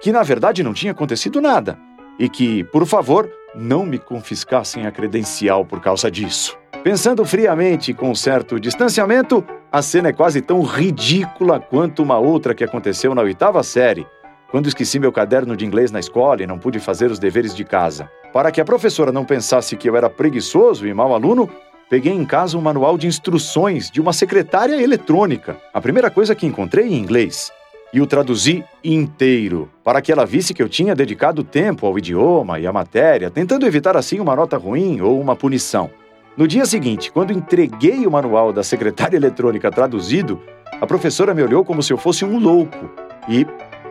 [0.00, 1.78] que na verdade não tinha acontecido nada
[2.18, 6.56] e que, por favor, não me confiscassem a credencial por causa disso.
[6.84, 12.54] Pensando friamente e com certo distanciamento, a cena é quase tão ridícula quanto uma outra
[12.54, 14.06] que aconteceu na oitava série,
[14.50, 17.64] quando esqueci meu caderno de inglês na escola e não pude fazer os deveres de
[17.64, 18.10] casa.
[18.32, 21.48] Para que a professora não pensasse que eu era preguiçoso e mau aluno,
[21.88, 26.46] peguei em casa um manual de instruções de uma secretária eletrônica, a primeira coisa que
[26.46, 27.52] encontrei em inglês,
[27.92, 32.58] e o traduzi inteiro, para que ela visse que eu tinha dedicado tempo ao idioma
[32.58, 35.90] e à matéria, tentando evitar assim uma nota ruim ou uma punição.
[36.36, 40.40] No dia seguinte, quando entreguei o manual da secretária eletrônica traduzido,
[40.78, 42.90] a professora me olhou como se eu fosse um louco
[43.28, 43.46] e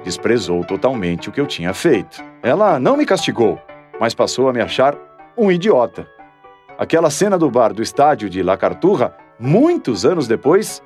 [0.06, 2.24] desprezou totalmente o que eu tinha feito.
[2.44, 3.60] Ela não me castigou,
[4.00, 4.96] mas passou a me achar
[5.36, 6.08] um idiota.
[6.78, 10.82] Aquela cena do bar do estádio de La Carturra, muitos anos depois,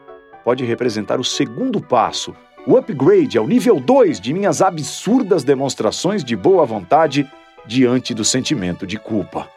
[0.46, 2.34] pode representar o segundo passo,
[2.66, 7.30] o upgrade ao nível 2 de minhas absurdas demonstrações de boa vontade
[7.66, 9.50] diante do sentimento de culpa.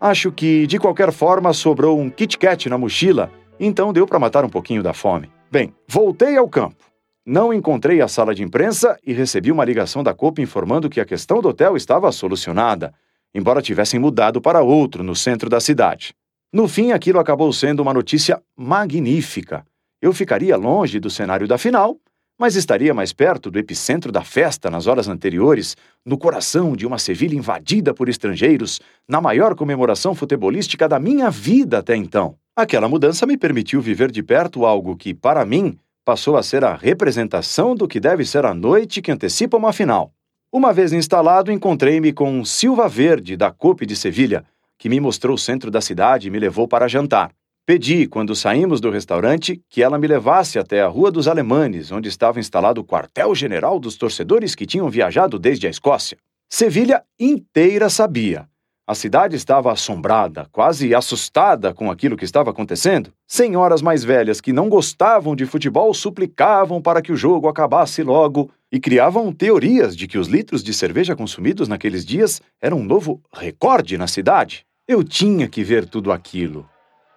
[0.00, 4.44] Acho que, de qualquer forma, sobrou um Kit Kat na mochila, então deu para matar
[4.44, 5.30] um pouquinho da fome.
[5.52, 6.93] Bem, voltei ao campo.
[7.26, 11.04] Não encontrei a sala de imprensa e recebi uma ligação da Copa informando que a
[11.04, 12.92] questão do hotel estava solucionada
[13.34, 16.14] embora tivessem mudado para outro no centro da cidade.
[16.52, 19.66] No fim, aquilo acabou sendo uma notícia magnífica.
[20.00, 21.98] Eu ficaria longe do cenário da final,
[22.38, 26.98] mas estaria mais perto do epicentro da festa nas horas anteriores, no coração de uma
[26.98, 32.36] Sevilha invadida por estrangeiros, na maior comemoração futebolística da minha vida até então.
[32.54, 36.74] Aquela mudança me permitiu viver de perto algo que, para mim, passou a ser a
[36.74, 40.12] representação do que deve ser a noite que antecipa uma final.
[40.52, 44.44] Uma vez instalado, encontrei-me com Silva Verde, da COP de Sevilha,
[44.78, 47.32] que me mostrou o centro da cidade e me levou para jantar.
[47.66, 52.10] Pedi, quando saímos do restaurante, que ela me levasse até a Rua dos Alemanes, onde
[52.10, 56.18] estava instalado o quartel-general dos torcedores que tinham viajado desde a Escócia.
[56.50, 58.46] Sevilha inteira sabia.
[58.86, 63.10] A cidade estava assombrada, quase assustada com aquilo que estava acontecendo.
[63.26, 68.50] Senhoras mais velhas que não gostavam de futebol suplicavam para que o jogo acabasse logo
[68.70, 73.22] e criavam teorias de que os litros de cerveja consumidos naqueles dias eram um novo
[73.32, 74.66] recorde na cidade.
[74.86, 76.68] Eu tinha que ver tudo aquilo.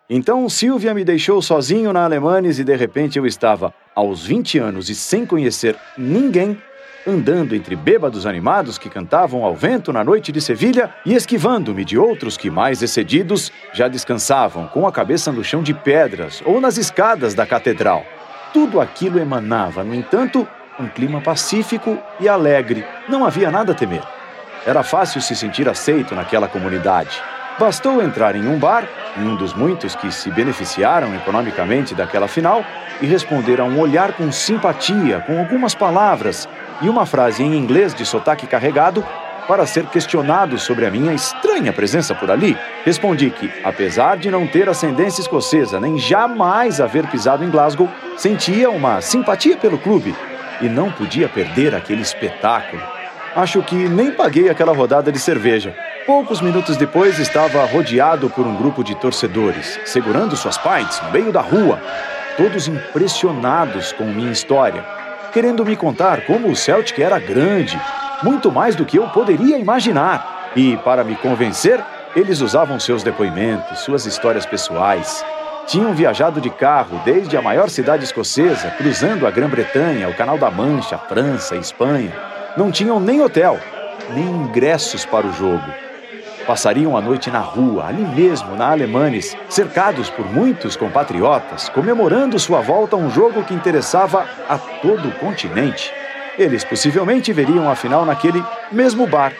[0.10, 4.90] Então Silvia me deixou sozinho na Alemanes e de repente eu estava, aos 20 anos
[4.90, 6.58] e sem conhecer ninguém,
[7.06, 11.98] andando entre bêbados animados que cantavam ao vento na noite de Sevilha e esquivando-me de
[11.98, 16.78] outros que, mais excedidos, já descansavam com a cabeça no chão de pedras ou nas
[16.78, 18.06] escadas da catedral.
[18.54, 20.48] Tudo aquilo emanava, no entanto,
[20.80, 22.86] um clima pacífico e alegre.
[23.10, 24.04] Não havia nada a temer.
[24.66, 27.22] Era fácil se sentir aceito naquela comunidade.
[27.60, 32.64] Bastou entrar em um bar, um dos muitos que se beneficiaram economicamente daquela final,
[33.02, 36.48] e responder a um olhar com simpatia, com algumas palavras
[36.82, 39.04] e uma frase em inglês de sotaque carregado
[39.48, 42.56] para ser questionado sobre a minha estranha presença por ali.
[42.86, 48.70] Respondi que, apesar de não ter ascendência escocesa nem jamais haver pisado em Glasgow, sentia
[48.70, 50.16] uma simpatia pelo clube
[50.62, 52.97] e não podia perder aquele espetáculo.
[53.36, 55.76] Acho que nem paguei aquela rodada de cerveja.
[56.06, 61.32] Poucos minutos depois estava rodeado por um grupo de torcedores, segurando suas pints no meio
[61.32, 61.80] da rua,
[62.38, 64.84] todos impressionados com minha história,
[65.34, 67.80] querendo me contar como o Celtic era grande,
[68.24, 70.52] muito mais do que eu poderia imaginar.
[70.56, 71.84] E, para me convencer,
[72.16, 75.24] eles usavam seus depoimentos, suas histórias pessoais.
[75.68, 80.50] Tinham viajado de carro desde a maior cidade escocesa, cruzando a Grã-Bretanha, o Canal da
[80.50, 82.37] Mancha, a França, a Espanha.
[82.58, 83.60] Não tinham nem hotel,
[84.14, 85.88] nem ingressos para o jogo
[86.48, 92.62] Passariam a noite na rua, ali mesmo, na Alemanes, cercados por muitos compatriotas, comemorando sua
[92.62, 95.92] volta a um jogo que interessava a todo o continente.
[96.40, 99.34] Eles possivelmente veriam a final naquele mesmo bar,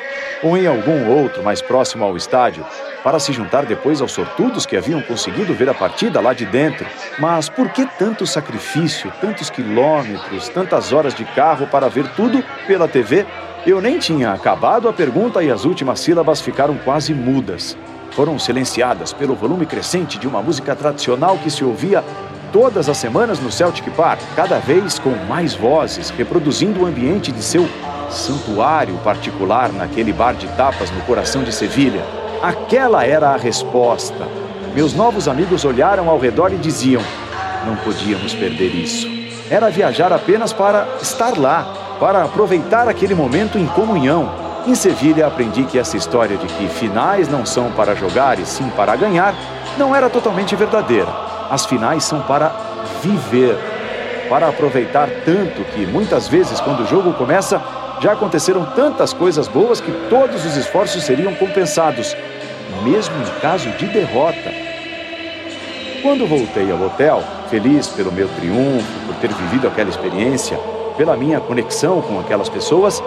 [0.44, 2.66] ou em algum outro mais próximo ao estádio,
[3.04, 6.86] para se juntar depois aos sortudos que haviam conseguido ver a partida lá de dentro.
[7.20, 12.88] Mas por que tanto sacrifício, tantos quilômetros, tantas horas de carro para ver tudo pela
[12.88, 13.26] TV
[13.66, 17.78] Eu nem tinha acabado a pergunta e as últimas sílabas ficaram quase mudas.
[18.12, 22.04] Foram silenciadas pelo volume crescente de uma música tradicional que se ouvia
[22.54, 27.44] todas as semanas no Celtic Park, cada vez com mais vozes, reproduzindo o ambiente de
[27.44, 27.68] seu
[28.10, 32.04] santuário particular naquele bar de tapas no coração de Sevilha.
[32.42, 34.28] Aquela era a resposta.
[34.74, 37.02] Meus novos amigos olharam ao redor e diziam:
[37.66, 39.08] não podíamos perder isso.
[39.50, 44.30] Era viajar apenas para estar lá, para aproveitar aquele momento em comunhão.
[44.66, 48.70] Em Sevilha aprendi que essa história de que finais não são para jogar e sim
[48.76, 49.34] para ganhar
[49.78, 51.08] não era totalmente verdadeira.
[51.50, 52.52] As finais são para
[53.02, 53.58] viver,
[54.28, 57.62] para aproveitar tanto que muitas vezes quando o jogo começa
[58.00, 62.16] já aconteceram tantas coisas boas que todos os esforços seriam compensados,
[62.84, 64.52] mesmo em caso de derrota.
[66.02, 70.58] Quando voltei ao hotel, feliz pelo meu triunfo, por ter vivido aquela experiência,
[70.96, 73.04] pela minha conexão com aquelas pessoas,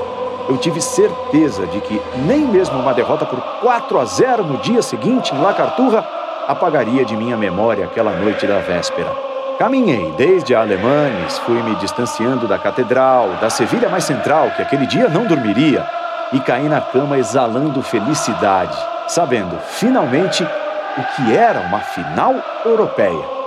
[0.49, 4.83] eu tive certeza de que nem mesmo uma derrota por 4 a 0 no dia
[4.83, 6.05] seguinte em La Carturra
[6.49, 9.30] apagaria de minha memória aquela noite da véspera.
[9.61, 14.87] Caminhei desde a Alemanes, fui me distanciando da catedral, da Sevilha mais central, que aquele
[14.87, 15.87] dia não dormiria,
[16.33, 18.75] e caí na cama exalando felicidade,
[19.07, 23.40] sabendo finalmente o que era uma final europeia.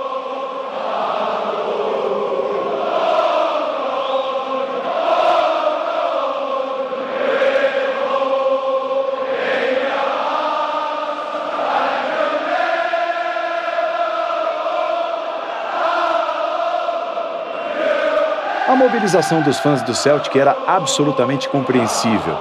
[18.84, 22.36] Mobilização dos fãs do Celtic era absolutamente compreensível.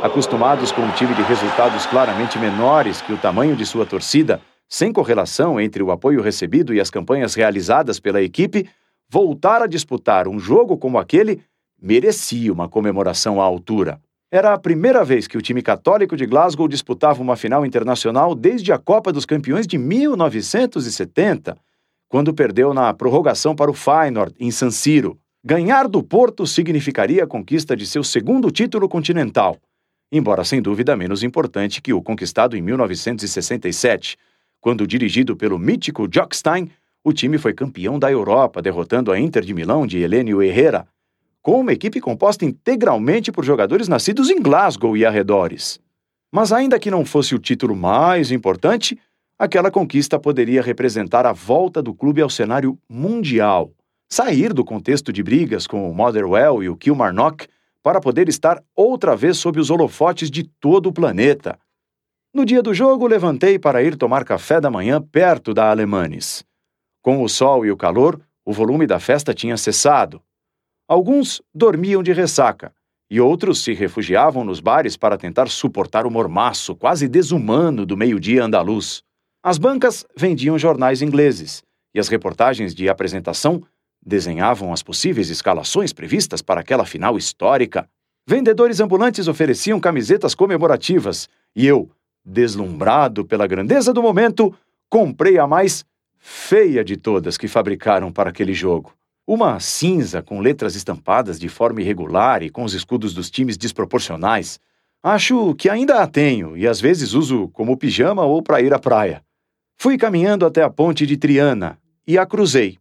[0.00, 4.92] Acostumados com um time de resultados claramente menores que o tamanho de sua torcida, sem
[4.92, 8.70] correlação entre o apoio recebido e as campanhas realizadas pela equipe,
[9.10, 11.42] voltar a disputar um jogo como aquele
[11.82, 13.98] merecia uma comemoração à altura.
[14.30, 18.72] Era a primeira vez que o time católico de Glasgow disputava uma final internacional desde
[18.72, 21.58] a Copa dos Campeões de 1970,
[22.08, 25.18] quando perdeu na prorrogação para o Feyenoord em San Siro.
[25.50, 29.56] Ganhar do Porto significaria a conquista de seu segundo título continental,
[30.12, 34.18] embora sem dúvida menos importante que o conquistado em 1967,
[34.60, 36.70] quando dirigido pelo mítico Jock Stein,
[37.02, 40.86] o time foi campeão da Europa, derrotando a Inter de Milão de Helênio Herrera,
[41.40, 45.80] com uma equipe composta integralmente por jogadores nascidos em Glasgow e arredores.
[46.30, 48.98] Mas ainda que não fosse o título mais importante,
[49.38, 53.72] aquela conquista poderia representar a volta do clube ao cenário mundial
[54.08, 57.46] sair do contexto de brigas com o Motherwell e o Kilmarnock
[57.82, 61.58] para poder estar outra vez sob os holofotes de todo o planeta.
[62.32, 66.44] No dia do jogo, levantei para ir tomar café da manhã perto da Alemanes.
[67.02, 70.22] Com o sol e o calor, o volume da festa tinha cessado.
[70.86, 72.72] Alguns dormiam de ressaca
[73.10, 78.44] e outros se refugiavam nos bares para tentar suportar o mormaço quase desumano do meio-dia
[78.44, 79.02] andaluz.
[79.42, 81.62] As bancas vendiam jornais ingleses
[81.94, 83.62] e as reportagens de apresentação
[84.08, 87.88] desenhavam as possíveis escalações previstas para aquela final histórica.
[88.26, 91.90] Vendedores ambulantes ofereciam camisetas comemorativas e eu,
[92.24, 94.52] deslumbrado pela grandeza do momento,
[94.88, 95.84] comprei a mais
[96.18, 98.92] feia de todas que fabricaram para aquele jogo.
[99.26, 104.58] Uma cinza com letras estampadas de forma irregular e com os escudos dos times desproporcionais.
[105.02, 108.78] Acho que ainda a tenho e às vezes uso como pijama ou para ir à
[108.78, 109.22] praia.
[109.76, 112.78] Fui caminhando até a ponte de Triana e a cruzei.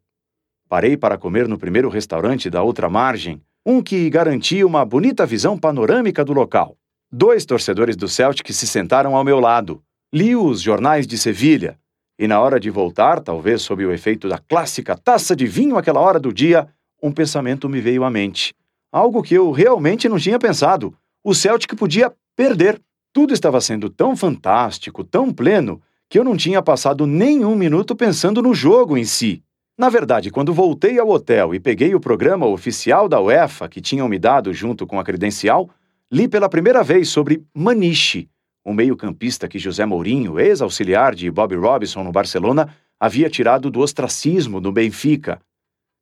[0.69, 5.57] Parei para comer no primeiro restaurante da outra margem, um que garantia uma bonita visão
[5.57, 6.75] panorâmica do local.
[7.11, 9.81] Dois torcedores do Celtic se sentaram ao meu lado.
[10.13, 11.79] Li os jornais de Sevilha,
[12.19, 15.99] e na hora de voltar, talvez sob o efeito da clássica taça de vinho àquela
[15.99, 16.67] hora do dia,
[17.01, 18.55] um pensamento me veio à mente.
[18.91, 20.93] Algo que eu realmente não tinha pensado.
[21.23, 22.81] O Celtic podia perder.
[23.13, 28.41] Tudo estava sendo tão fantástico, tão pleno, que eu não tinha passado nenhum minuto pensando
[28.41, 29.43] no jogo em si.
[29.77, 34.09] Na verdade, quando voltei ao hotel e peguei o programa oficial da UEFA que tinham
[34.09, 35.69] me dado junto com a credencial,
[36.11, 38.27] li pela primeira vez sobre Maniche,
[38.65, 44.59] um meio-campista que José Mourinho, ex-auxiliar de Bob Robson no Barcelona, havia tirado do ostracismo
[44.59, 45.39] do Benfica.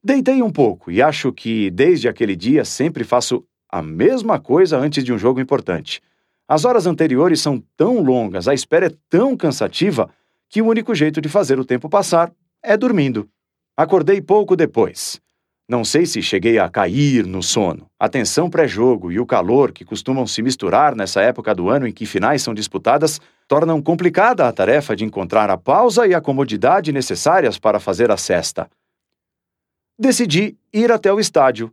[0.01, 5.03] Deitei um pouco e acho que, desde aquele dia, sempre faço a mesma coisa antes
[5.03, 6.01] de um jogo importante.
[6.47, 10.09] As horas anteriores são tão longas, a espera é tão cansativa,
[10.47, 12.31] que o único jeito de fazer o tempo passar
[12.63, 13.29] é dormindo.
[13.77, 15.19] Acordei pouco depois.
[15.67, 17.87] Não sei se cheguei a cair no sono.
[17.99, 21.91] A tensão pré-jogo e o calor que costumam se misturar nessa época do ano em
[21.91, 23.19] que finais são disputadas
[23.49, 28.15] tornam complicada a tarefa de encontrar a pausa e a comodidade necessárias para fazer a
[28.15, 28.69] cesta.
[29.99, 31.69] Decidi ir até o estádio.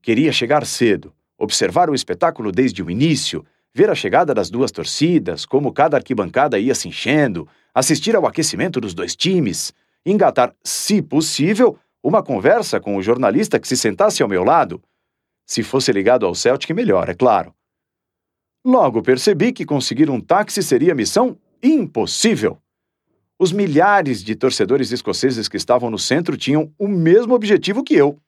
[0.00, 3.44] Queria chegar cedo, observar o espetáculo desde o início,
[3.74, 8.80] ver a chegada das duas torcidas, como cada arquibancada ia se enchendo, assistir ao aquecimento
[8.80, 9.74] dos dois times,
[10.04, 14.82] engatar, se possível, uma conversa com o jornalista que se sentasse ao meu lado.
[15.46, 17.54] Se fosse ligado ao Celtic, melhor, é claro.
[18.64, 22.58] Logo percebi que conseguir um táxi seria missão impossível.
[23.38, 28.18] Os milhares de torcedores escoceses que estavam no centro tinham o mesmo objetivo que eu: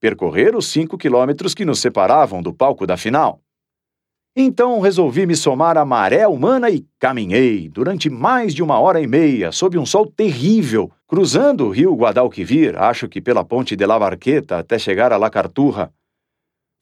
[0.00, 3.40] percorrer os cinco quilômetros que nos separavam do palco da final.
[4.36, 9.06] Então resolvi me somar à maré humana e caminhei durante mais de uma hora e
[9.06, 13.98] meia sob um sol terrível, cruzando o rio Guadalquivir, acho que pela ponte de La
[13.98, 15.90] Barqueta até chegar a La Carturra.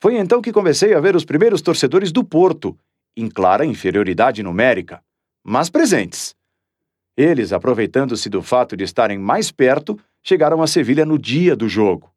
[0.02, 2.76] Foi então que comecei a ver os primeiros torcedores do Porto,
[3.16, 5.00] em clara inferioridade numérica,
[5.44, 6.34] mas presentes.
[7.16, 12.12] Eles, aproveitando-se do fato de estarem mais perto, chegaram a Sevilha no dia do jogo.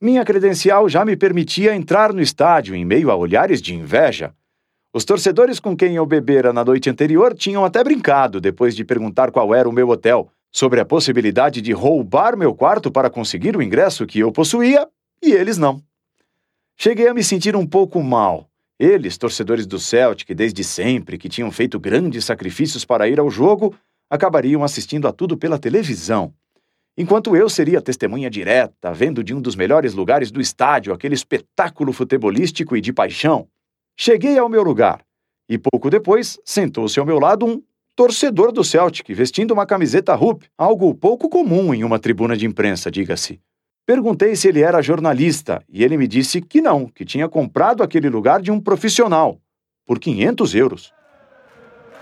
[0.00, 4.34] Minha credencial já me permitia entrar no estádio em meio a olhares de inveja.
[4.92, 9.30] Os torcedores com quem eu bebera na noite anterior tinham até brincado depois de perguntar
[9.30, 13.62] qual era o meu hotel, sobre a possibilidade de roubar meu quarto para conseguir o
[13.62, 14.88] ingresso que eu possuía,
[15.22, 15.82] e eles não.
[16.74, 18.48] Cheguei a me sentir um pouco mal,
[18.78, 23.74] eles, torcedores do Celtic desde sempre, que tinham feito grandes sacrifícios para ir ao jogo,
[24.08, 26.32] acabariam assistindo a tudo pela televisão.
[26.96, 31.92] Enquanto eu seria testemunha direta, vendo de um dos melhores lugares do estádio aquele espetáculo
[31.92, 33.46] futebolístico e de paixão.
[33.94, 35.04] Cheguei ao meu lugar
[35.50, 37.62] e pouco depois sentou-se ao meu lado um
[37.96, 42.90] torcedor do Celtic vestindo uma camiseta Rupp, algo pouco comum em uma tribuna de imprensa,
[42.90, 43.40] diga-se.
[43.86, 48.10] Perguntei se ele era jornalista e ele me disse que não, que tinha comprado aquele
[48.10, 49.38] lugar de um profissional,
[49.86, 50.92] por 500 euros.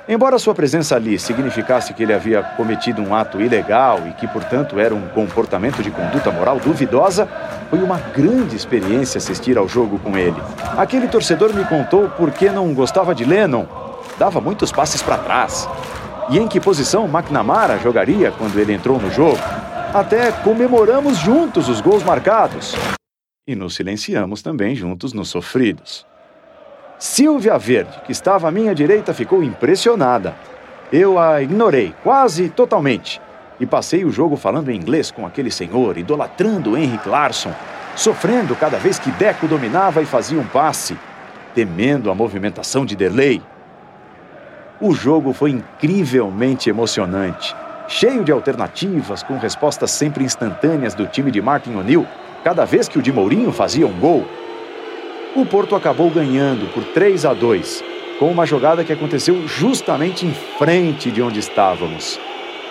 [0.08, 4.78] Embora sua presença ali significasse que ele havia cometido um ato ilegal e que, portanto,
[4.78, 7.26] era um comportamento de conduta moral duvidosa,
[7.70, 10.36] foi uma grande experiência assistir ao jogo com ele.
[10.76, 13.83] Aquele torcedor me contou por que não gostava de Lennon,
[14.18, 15.68] dava muitos passes para trás,
[16.30, 19.38] e em que posição McNamara jogaria quando ele entrou no jogo.
[19.92, 22.74] Até comemoramos juntos os gols marcados.
[23.46, 26.06] E nos silenciamos também juntos nos sofridos.
[26.98, 30.34] Silvia Verde, que estava à minha direita, ficou impressionada.
[30.92, 33.20] Eu a ignorei quase totalmente
[33.60, 37.52] e passei o jogo falando em inglês com aquele senhor, idolatrando Henrik Larsson,
[37.94, 40.96] sofrendo cada vez que Deco dominava e fazia um passe,
[41.54, 43.40] temendo a movimentação de Derlei.
[44.80, 47.54] O jogo foi incrivelmente emocionante
[47.88, 52.06] cheio de alternativas, com respostas sempre instantâneas do time de Martin O'Neill,
[52.42, 54.26] cada vez que o de Mourinho fazia um gol.
[55.34, 57.84] O Porto acabou ganhando por 3 a 2,
[58.18, 62.18] com uma jogada que aconteceu justamente em frente de onde estávamos.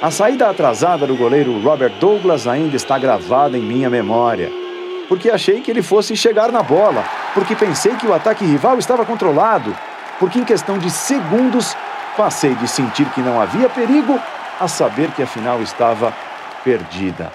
[0.01, 4.51] A saída atrasada do goleiro Robert Douglas ainda está gravada em minha memória,
[5.07, 9.05] porque achei que ele fosse chegar na bola, porque pensei que o ataque rival estava
[9.05, 9.75] controlado,
[10.19, 11.75] porque em questão de segundos
[12.15, 14.19] passei de sentir que não havia perigo
[14.59, 16.13] a saber que a final estava
[16.63, 17.31] perdida.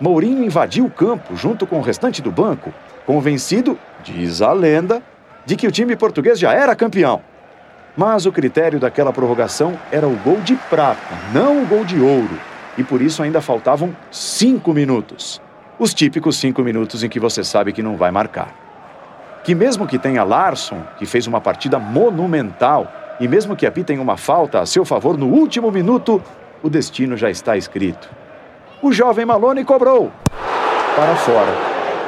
[0.00, 2.72] Mourinho invadiu o campo junto com o restante do banco,
[3.06, 5.02] convencido, diz a lenda,
[5.44, 7.20] de que o time português já era campeão.
[7.96, 12.38] Mas o critério daquela prorrogação era o gol de prata, não o gol de ouro,
[12.78, 15.40] e por isso ainda faltavam cinco minutos.
[15.78, 18.54] Os típicos cinco minutos em que você sabe que não vai marcar.
[19.44, 24.16] Que mesmo que tenha Larson, que fez uma partida monumental, e mesmo que apitem uma
[24.16, 26.22] falta a seu favor no último minuto,
[26.62, 28.08] o destino já está escrito.
[28.82, 30.10] O jovem Malone cobrou
[30.96, 31.52] para fora.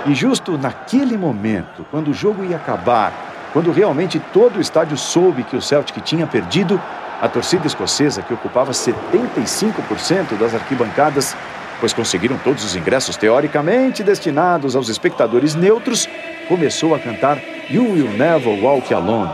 [0.06, 3.12] E justo naquele momento, quando o jogo ia acabar,
[3.52, 6.80] quando realmente todo o estádio soube que o Celtic tinha perdido,
[7.20, 11.36] a torcida escocesa, que ocupava 75% das arquibancadas,
[11.78, 16.08] pois conseguiram todos os ingressos teoricamente destinados aos espectadores neutros,
[16.48, 17.38] começou a cantar
[17.70, 19.30] You Will Never Walk Alone,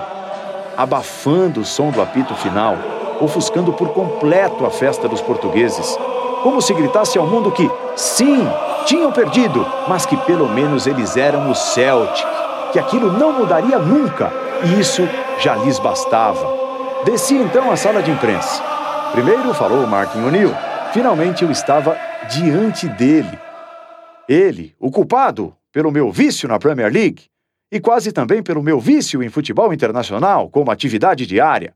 [0.78, 2.76] abafando o som do apito final
[3.20, 5.98] ofuscando por completo a festa dos portugueses.
[6.42, 8.48] Como se gritasse ao mundo que, sim,
[8.86, 12.24] tinham perdido, mas que pelo menos eles eram o Celtic,
[12.72, 14.32] que aquilo não mudaria nunca,
[14.64, 15.02] e isso
[15.40, 16.56] já lhes bastava.
[17.04, 18.62] Desci então à sala de imprensa.
[19.12, 20.54] Primeiro falou Martin O'Neill.
[20.92, 21.96] Finalmente eu estava
[22.30, 23.38] diante dele.
[24.28, 27.24] Ele, o culpado pelo meu vício na Premier League
[27.70, 31.74] e quase também pelo meu vício em futebol internacional como atividade diária.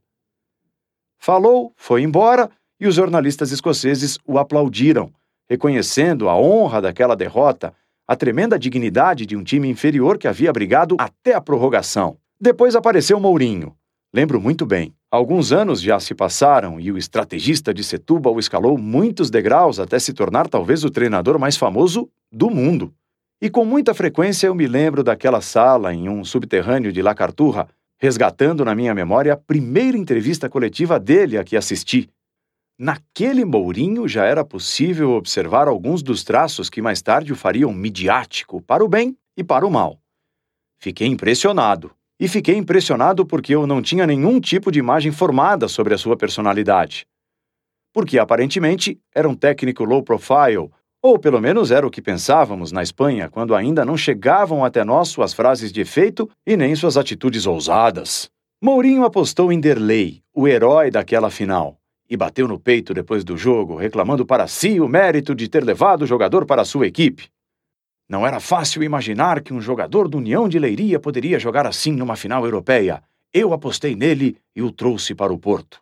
[1.19, 5.11] Falou, foi embora e os jornalistas escoceses o aplaudiram,
[5.49, 7.73] reconhecendo a honra daquela derrota,
[8.07, 12.17] a tremenda dignidade de um time inferior que havia brigado até a prorrogação.
[12.39, 13.75] Depois apareceu Mourinho.
[14.13, 14.93] Lembro muito bem.
[15.09, 20.11] Alguns anos já se passaram e o estrategista de Setúbal escalou muitos degraus até se
[20.11, 22.93] tornar talvez o treinador mais famoso do mundo.
[23.43, 27.67] E com muita frequência eu me lembro daquela sala em um subterrâneo de La Carturra,
[27.99, 32.09] resgatando na minha memória a primeira entrevista coletiva dele a que assisti.
[32.79, 38.61] Naquele Mourinho já era possível observar alguns dos traços que mais tarde o fariam midiático,
[38.61, 39.99] para o bem e para o mal.
[40.79, 41.91] Fiquei impressionado.
[42.17, 46.15] E fiquei impressionado porque eu não tinha nenhum tipo de imagem formada sobre a sua
[46.15, 47.05] personalidade.
[47.91, 50.71] Porque aparentemente era um técnico low profile,
[51.03, 55.09] ou pelo menos era o que pensávamos na Espanha quando ainda não chegavam até nós
[55.09, 58.31] suas frases de efeito e nem suas atitudes ousadas.
[58.63, 61.77] Mourinho apostou em Derlei, o herói daquela final,
[62.09, 66.03] e bateu no peito depois do jogo, reclamando para si o mérito de ter levado
[66.03, 67.27] o jogador para sua equipe.
[68.07, 72.15] Não era fácil imaginar que um jogador do União de Leiria poderia jogar assim numa
[72.15, 73.03] final europeia.
[73.33, 75.81] Eu apostei nele e o trouxe para o Porto.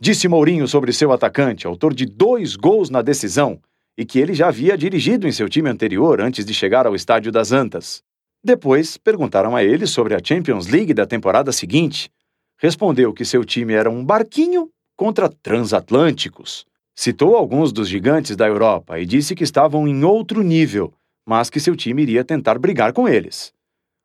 [0.00, 3.60] Disse Mourinho sobre seu atacante, autor de dois gols na decisão,
[3.98, 7.32] e que ele já havia dirigido em seu time anterior antes de chegar ao Estádio
[7.32, 8.02] das Antas.
[8.42, 12.08] Depois, perguntaram a ele sobre a Champions League da temporada seguinte.
[12.56, 16.64] Respondeu que seu time era um barquinho contra transatlânticos.
[16.94, 20.94] Citou alguns dos gigantes da Europa e disse que estavam em outro nível
[21.28, 23.52] mas que seu time iria tentar brigar com eles.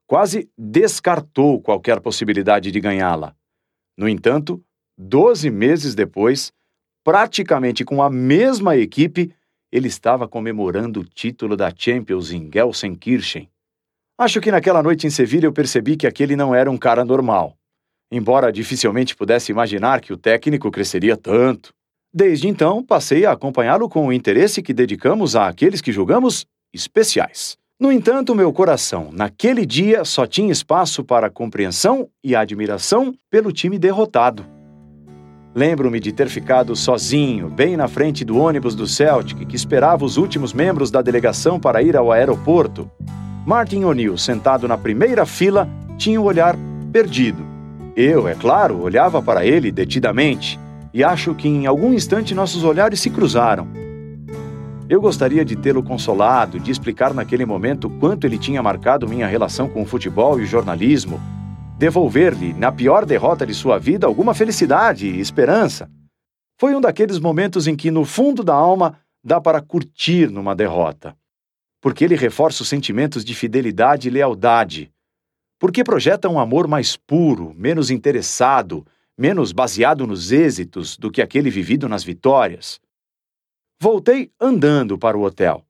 [0.05, 3.33] Quase descartou qualquer possibilidade de ganhá-la.
[3.97, 4.61] No entanto,
[4.97, 6.51] 12 meses depois,
[7.01, 9.33] praticamente com a mesma equipe,
[9.73, 13.49] ele estava comemorando o título da Champions em Gelsenkirchen.
[14.15, 17.57] Acho que naquela noite em Sevilha eu percebi que aquele não era um cara normal.
[18.11, 21.73] Embora dificilmente pudesse imaginar que o técnico cresceria tanto.
[22.13, 27.57] Desde então, passei a acompanhá-lo com o interesse que dedicamos àqueles que julgamos especiais.
[27.79, 33.79] No entanto, meu coração, naquele dia, só tinha espaço para compreensão e admiração pelo time
[33.79, 34.45] derrotado.
[35.55, 40.17] Lembro-me de ter ficado sozinho, bem na frente do ônibus do Celtic, que esperava os
[40.17, 42.89] últimos membros da delegação para ir ao aeroporto.
[43.45, 46.57] Martin O'Neill, sentado na primeira fila, tinha o olhar
[46.91, 47.45] perdido.
[47.95, 50.59] Eu, é claro, olhava para ele detidamente,
[50.91, 53.67] e acho que em algum instante nossos olhares se cruzaram.
[54.89, 59.69] Eu gostaria de tê-lo consolado, de explicar naquele momento quanto ele tinha marcado minha relação
[59.69, 61.21] com o futebol e o jornalismo,
[61.77, 65.89] devolver-lhe, na pior derrota de sua vida, alguma felicidade e esperança.
[66.57, 71.17] Foi um daqueles momentos em que, no fundo da alma, dá para curtir numa derrota.
[71.81, 74.91] Porque ele reforça os sentimentos de fidelidade e lealdade.
[75.59, 78.85] Porque projeta um amor mais puro, menos interessado,
[79.17, 82.79] menos baseado nos êxitos do que aquele vivido nas vitórias.
[83.81, 85.65] Voltei andando para o hotel.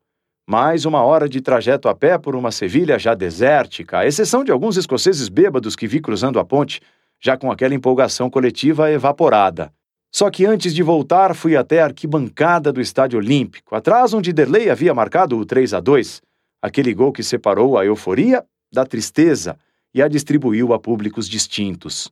[0.46, 4.52] Mais uma hora de trajeto a pé por uma Sevilha já desértica, à exceção de
[4.52, 6.82] alguns escoceses bêbados que vi cruzando a ponte,
[7.18, 9.72] já com aquela empolgação coletiva evaporada.
[10.12, 14.70] Só que antes de voltar, fui até a arquibancada do Estádio Olímpico, atrás onde Derlei
[14.70, 16.22] havia marcado o 3 a 2,
[16.62, 19.58] aquele gol que separou a euforia da tristeza
[19.94, 22.12] e a distribuiu a públicos distintos.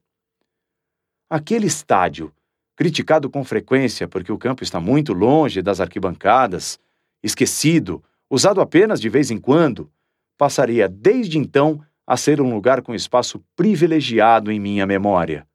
[1.29, 2.31] Aquele estádio,
[2.77, 6.79] criticado com frequência porque o campo está muito longe das arquibancadas,
[7.21, 8.01] esquecido,
[8.31, 9.91] usado apenas de vez em quando,
[10.37, 15.45] passaria desde então a ser um lugar com espaço privilegiado em minha memória.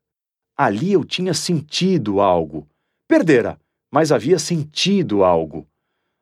[0.54, 2.68] Ali eu tinha sentido algo.
[3.08, 3.58] Perdera,
[3.90, 5.66] mas havia sentido algo.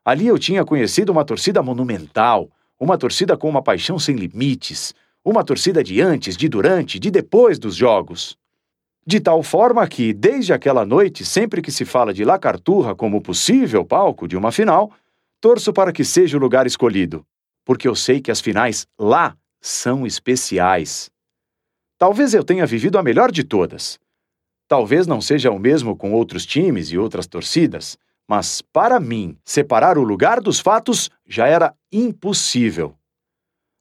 [0.05, 2.49] Ali eu tinha conhecido uma torcida monumental,
[2.79, 4.95] uma torcida com uma paixão sem limites,
[5.25, 8.39] uma torcida de antes, de durante, de depois dos jogos.
[9.05, 13.21] De tal forma que, desde aquela noite, sempre que se fala de La Carturra como
[13.21, 14.93] possível palco de uma final,
[15.45, 17.23] torço para que seja o lugar escolhido,
[17.67, 21.11] porque eu sei que as finais lá são especiais.
[21.99, 24.01] Talvez eu tenha vivido a melhor de todas.
[24.67, 29.99] Talvez não seja o mesmo com outros times e outras torcidas, mas para mim, separar
[29.99, 32.95] o lugar dos fatos já era impossível.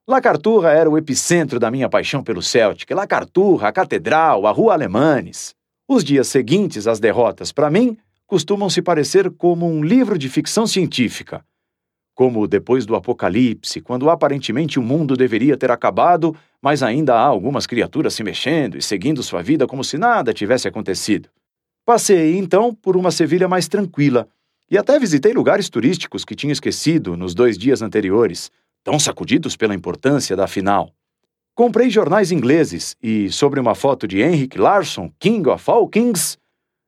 [0.06, 2.92] La Carturra era o epicentro da minha paixão pelo Celtic.
[2.92, 5.56] La Carturra, a Catedral, a Rua Alemanes.
[5.88, 7.98] Os dias seguintes às derrotas, para mim,
[8.28, 11.42] costumam se parecer como um livro de ficção científica.
[12.16, 17.66] Como depois do apocalipse, quando aparentemente o mundo deveria ter acabado, mas ainda há algumas
[17.66, 21.30] criaturas se mexendo e seguindo sua vida como se nada tivesse acontecido.
[21.86, 24.28] Passei, então, por uma Sevilha mais tranquila
[24.70, 28.52] e até visitei lugares turísticos que tinha esquecido nos dois dias anteriores
[28.84, 30.92] tão sacudidos pela importância da final.
[31.56, 36.38] Comprei jornais ingleses e, sobre uma foto de Henrik Larsson, King of All Kings,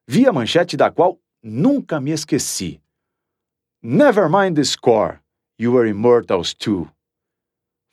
[0.08, 2.82] vi a manchete da qual nunca me esqueci.
[3.88, 5.20] Never mind the score,
[5.60, 6.90] you are immortals too.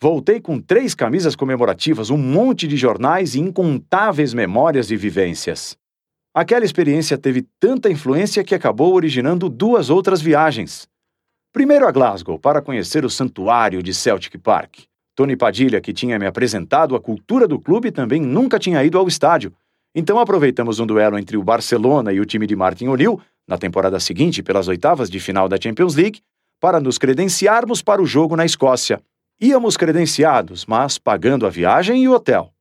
[0.01, 5.77] Voltei com três camisas comemorativas, um monte de jornais e incontáveis memórias e vivências.
[6.35, 10.89] Aquela experiência teve tanta influência que acabou originando duas outras viagens.
[11.53, 14.85] Primeiro a Glasgow, para conhecer o santuário de Celtic Park.
[15.15, 19.07] Tony Padilha, que tinha me apresentado a cultura do clube, também nunca tinha ido ao
[19.07, 19.53] estádio.
[19.95, 23.99] Então aproveitamos um duelo entre o Barcelona e o time de Martin O'Neill, na temporada
[24.01, 26.21] seguinte pelas oitavas de final da Champions League,
[26.61, 29.01] para nos credenciarmos para o jogo na Escócia.
[29.41, 32.53] Íamos credenciados, mas pagando a viagem e o hotel.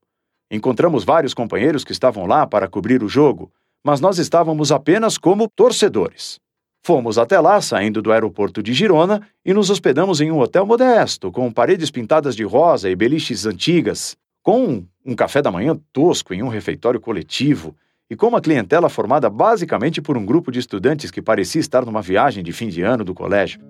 [0.50, 3.52] Encontramos vários companheiros que estavam lá para cobrir o jogo,
[3.84, 6.40] mas nós estávamos apenas como torcedores.
[6.84, 11.32] Fomos até lá, saindo do aeroporto de Girona, e nos hospedamos em um hotel modesto,
[11.32, 16.42] com paredes pintadas de rosa e beliches antigas, com um café da manhã tosco em
[16.42, 17.76] um refeitório coletivo
[18.12, 22.02] e com uma clientela formada basicamente por um grupo de estudantes que parecia estar numa
[22.02, 23.62] viagem de fim de ano do colégio.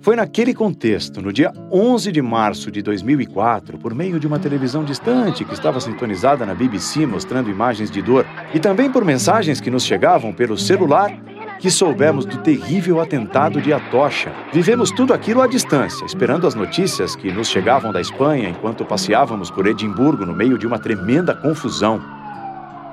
[0.00, 4.84] Foi naquele contexto, no dia 11 de março de 2004, por meio de uma televisão
[4.84, 9.70] distante que estava sintonizada na BBC mostrando imagens de dor, e também por mensagens que
[9.70, 11.12] nos chegavam pelo celular,
[11.60, 14.32] que soubemos do terrível atentado de Atocha.
[14.50, 19.50] Vivemos tudo aquilo à distância, esperando as notícias que nos chegavam da Espanha enquanto passeávamos
[19.50, 22.21] por Edimburgo no meio de uma tremenda confusão.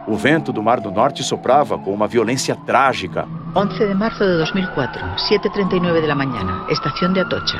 [0.09, 3.27] O vento do Mar do Norte soprava com uma violência trágica.
[3.55, 4.99] 11 de março de 2004,
[5.29, 7.59] 7.39 de la mañana, estación de Atocha.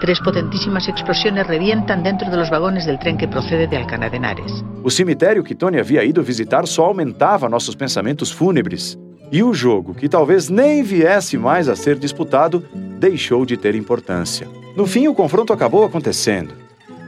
[0.00, 4.18] Tres potentísimas explosiones revientan dentro de los vagones del tren que procede de Alcalá de
[4.18, 4.64] Henares.
[4.84, 8.96] O cemitério que Tony havia ido visitar só aumentava nossos pensamentos fúnebres.
[9.32, 12.64] E o jogo, que talvez nem viesse mais a ser disputado,
[13.00, 14.46] deixou de ter importância.
[14.76, 16.54] No fim, o confronto acabou acontecendo.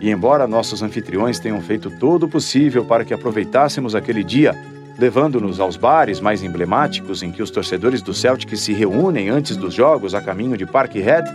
[0.02, 4.52] E embora nossos anfitriões tenham feito todo o possível para que aproveitássemos aquele dia,
[4.98, 9.72] levando-nos aos bares mais emblemáticos em que os torcedores do Celtic se reúnem antes dos
[9.72, 11.30] jogos a caminho de Parkhead,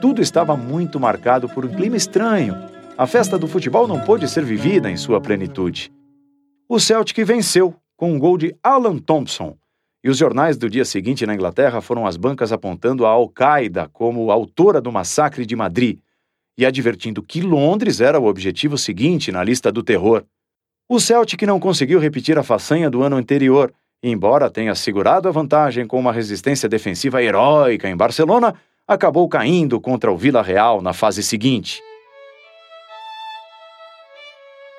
[0.00, 2.56] tudo estava muito marcado por um clima estranho.
[2.96, 5.92] A festa do futebol não pôde ser vivida em sua plenitude.
[6.66, 9.54] O Celtic venceu com um gol de Alan Thompson,
[10.02, 14.30] e os jornais do dia seguinte na Inglaterra foram as bancas apontando a Al-Qaeda como
[14.30, 15.98] autora do massacre de Madrid
[16.58, 20.24] e advertindo que Londres era o objetivo seguinte na lista do terror.
[20.88, 25.86] O Celtic não conseguiu repetir a façanha do ano anterior, embora tenha segurado a vantagem
[25.86, 28.54] com uma resistência defensiva heróica em Barcelona,
[28.88, 31.80] acabou caindo contra o Vila Real na fase seguinte.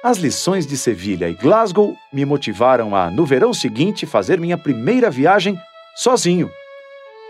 [0.03, 5.09] As lições de Sevilha e Glasgow me motivaram a, no verão seguinte, fazer minha primeira
[5.09, 5.57] viagem
[5.95, 6.49] sozinho.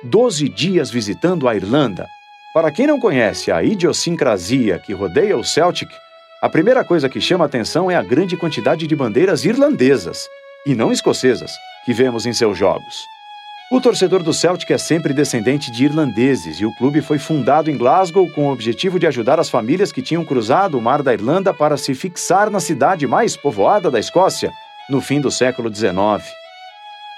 [0.04, 2.08] Doze dias visitando a Irlanda,
[2.54, 5.90] para quem não conhece a idiosincrasia que rodeia o Celtic,
[6.42, 10.28] a primeira coisa que chama atenção é a grande quantidade de bandeiras irlandesas,
[10.66, 11.52] e não escocesas,
[11.86, 13.06] que vemos em seus jogos.
[13.72, 17.78] O torcedor do Celtic é sempre descendente de irlandeses e o clube foi fundado em
[17.78, 21.54] Glasgow com o objetivo de ajudar as famílias que tinham cruzado o Mar da Irlanda
[21.54, 24.52] para se fixar na cidade mais povoada da Escócia,
[24.90, 25.94] no fim do século XIX.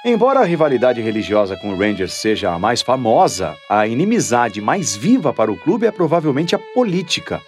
[0.03, 5.31] Embora a rivalidade religiosa com o Rangers seja a mais famosa, a inimizade mais viva
[5.31, 7.39] para o clube é provavelmente a política,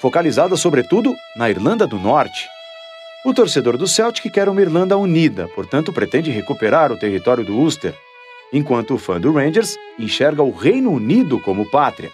[0.00, 2.48] focalizada sobretudo na Irlanda do Norte.
[3.24, 7.94] O torcedor do Celtic quer uma Irlanda unida, portanto pretende recuperar o território do Ulster,
[8.52, 12.10] enquanto o fã do Rangers enxerga o Reino Unido como pátria.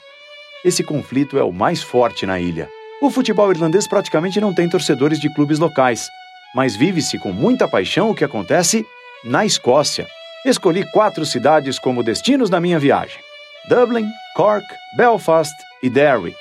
[0.62, 2.68] Esse conflito é o mais forte na ilha.
[3.01, 6.07] O futebol irlandês praticamente não tem torcedores de clubes locais,
[6.55, 8.84] mas vive-se com muita paixão o que acontece
[9.25, 10.07] na Escócia.
[10.45, 13.21] Escolhi quatro cidades como destinos da minha viagem:
[13.69, 16.35] Dublin, Cork, Belfast e Derry.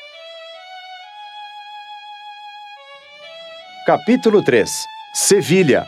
[3.85, 5.87] Capítulo 3 Sevilha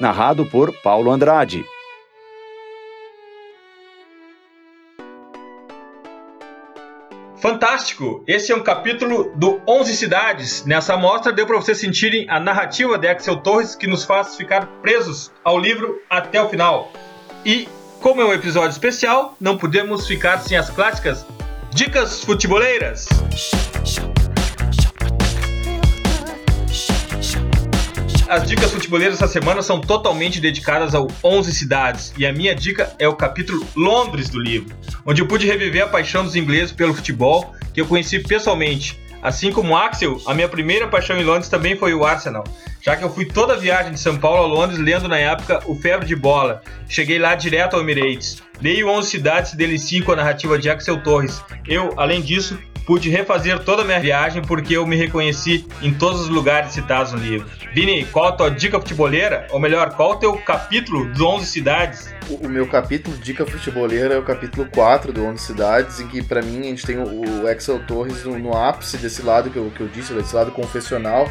[0.00, 1.64] Narrado por Paulo Andrade.
[7.42, 8.22] Fantástico!
[8.24, 10.64] Esse é um capítulo do 11 Cidades.
[10.64, 14.64] Nessa amostra deu para vocês sentirem a narrativa de Axel Torres que nos faz ficar
[14.80, 16.92] presos ao livro até o final.
[17.44, 17.68] E,
[18.00, 21.26] como é um episódio especial, não podemos ficar sem as clássicas
[21.74, 23.08] Dicas Futeboleiras.
[28.32, 32.90] As dicas futeboleiras essa semana são totalmente dedicadas ao 11 cidades e a minha dica
[32.98, 34.74] é o capítulo Londres do livro,
[35.04, 38.98] onde eu pude reviver a paixão dos ingleses pelo futebol que eu conheci pessoalmente.
[39.22, 42.42] Assim como Axel, a minha primeira paixão em Londres também foi o Arsenal,
[42.80, 45.60] já que eu fui toda a viagem de São Paulo a Londres lendo na época
[45.66, 46.62] o Febre de Bola.
[46.88, 48.42] Cheguei lá direto ao Emirates.
[48.62, 51.44] Leio 11 cidades e delicio com a narrativa de Axel Torres.
[51.68, 56.20] Eu, além disso, pude refazer toda a minha viagem porque eu me reconheci em todos
[56.22, 57.48] os lugares citados no livro.
[57.74, 59.46] Vini, qual a tua dica futeboleira?
[59.50, 62.12] Ou melhor, qual o teu capítulo dos 11 cidades?
[62.28, 66.22] O, o meu capítulo Dica Futeboleira é o capítulo 4 do 11 Cidades, em que
[66.22, 69.56] para mim a gente tem o, o Axel Torres no, no, ápice desse lado que
[69.56, 71.28] eu, que eu disse, desse lado confessional,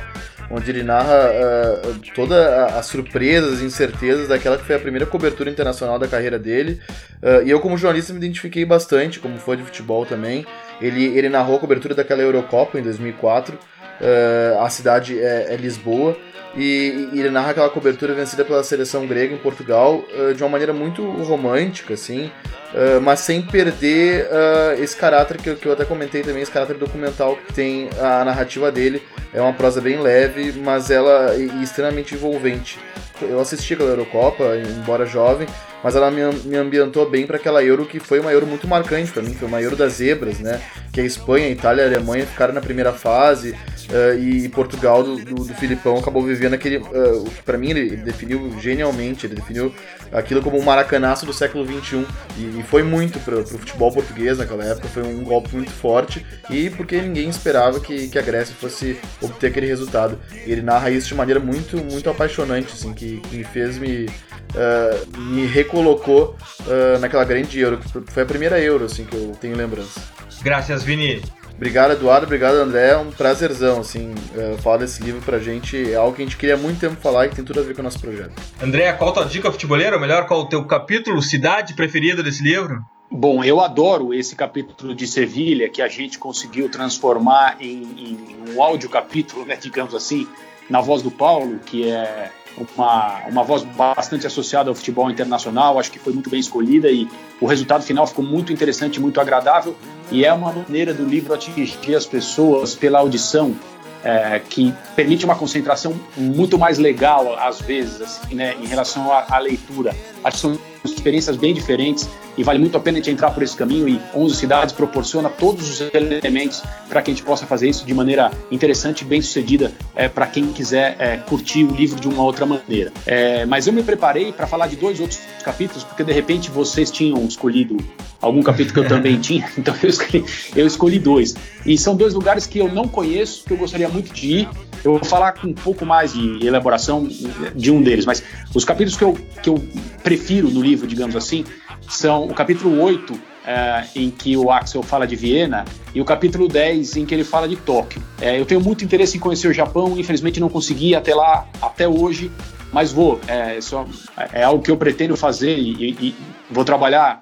[0.49, 2.37] onde ele narra uh, todas
[2.73, 6.81] as surpresas e incertezas daquela que foi a primeira cobertura internacional da carreira dele.
[7.21, 10.45] Uh, e eu, como jornalista, me identifiquei bastante, como fã de futebol também.
[10.81, 13.55] Ele, ele narrou a cobertura daquela Eurocopa em 2004.
[13.55, 16.17] Uh, a cidade é, é Lisboa.
[16.55, 20.49] E, e, ele narra aquela cobertura vencida pela seleção grega em Portugal uh, de uma
[20.49, 25.85] maneira muito romântica, assim, uh, mas sem perder uh, esse caráter que que eu, até
[25.85, 29.01] comentei também, esse caráter documental que tem a narrativa dele.
[29.33, 32.77] É uma prosa bem leve, mas ela é extremamente envolvente.
[33.21, 35.47] Eu assisti aquela Eurocopa, embora jovem,
[35.83, 39.11] mas ela me, me ambientou bem para aquela Euro que foi uma Euro muito marcante
[39.11, 40.61] para mim, foi uma Euro das zebras, né?
[40.91, 43.55] Que a Espanha, a Itália e a Alemanha ficaram na primeira fase
[43.91, 46.77] uh, e Portugal do, do, do, Filipão acabou vivendo aquele.
[46.77, 49.73] Uh, para mim, ele, definiu genialmente, ele definiu
[50.11, 52.05] aquilo como um maracanaço do século XXI
[52.37, 56.25] e, e foi muito para o futebol português naquela época, foi um golpe muito forte
[56.49, 60.17] e porque ninguém esperava que, que a Grécia fosse obter aquele resultado.
[60.45, 65.19] Ele narra isso de maneira muito, muito apaixonante, assim, que, que me fez me uh,
[65.19, 70.01] me recolocou uh, naquela grande Euro, foi a primeira Euro assim, que eu tenho lembrança.
[70.43, 71.21] Graças, Vini.
[71.61, 72.25] Obrigado, Eduardo.
[72.25, 72.89] Obrigado, André.
[72.89, 75.91] É um prazerzão, assim, uh, falar desse livro pra gente.
[75.91, 77.63] É algo que a gente queria há muito tempo falar e que tem tudo a
[77.63, 78.33] ver com o nosso projeto.
[78.59, 79.95] André, qual a tua dica futebolera?
[79.95, 82.83] Ou melhor, qual o teu capítulo, cidade preferida desse livro?
[83.11, 88.63] Bom, eu adoro esse capítulo de Sevilha que a gente conseguiu transformar em, em um
[88.63, 90.27] áudio capítulo, né, digamos assim,
[90.67, 95.91] na voz do Paulo, que é uma, uma voz bastante associada ao futebol internacional, acho
[95.91, 97.07] que foi muito bem escolhida e
[97.39, 99.75] o resultado final ficou muito interessante, muito agradável
[100.11, 103.55] e é uma maneira do livro atingir as pessoas pela audição
[104.03, 109.37] é, que permite uma concentração muito mais legal às vezes assim, né, em relação à,
[109.37, 109.95] leitura.
[110.23, 113.43] Acho que são experiências bem diferentes e vale muito a pena a gente entrar por
[113.43, 117.69] esse caminho e 11 cidades proporciona todos os elementos para que a gente possa fazer
[117.69, 121.99] isso de maneira interessante e bem sucedida é, para quem quiser é, curtir o livro
[121.99, 122.91] de uma outra maneira.
[123.05, 126.89] É, mas eu me preparei para falar de dois outros capítulos porque de repente vocês
[126.89, 127.77] tinham escolhido
[128.21, 130.25] algum capítulo que eu também tinha, então eu escolhi,
[130.55, 131.35] eu escolhi dois.
[131.65, 134.49] E são dois lugares que eu não conheço, que eu gostaria muito de ir.
[134.83, 137.07] Eu vou falar com um pouco mais de elaboração
[137.55, 138.23] de um deles, mas
[138.53, 139.63] os capítulos que eu, que eu
[140.03, 141.45] prefiro no livro, digamos assim,
[141.87, 146.47] são o capítulo 8, é, em que o Axel fala de Viena, e o capítulo
[146.47, 148.01] 10, em que ele fala de Tóquio.
[148.19, 151.87] É, eu tenho muito interesse em conhecer o Japão, infelizmente não consegui até lá, até
[151.87, 152.31] hoje,
[152.71, 153.19] mas vou.
[153.27, 156.15] É, é, é algo que eu pretendo fazer e, e
[156.49, 157.21] vou trabalhar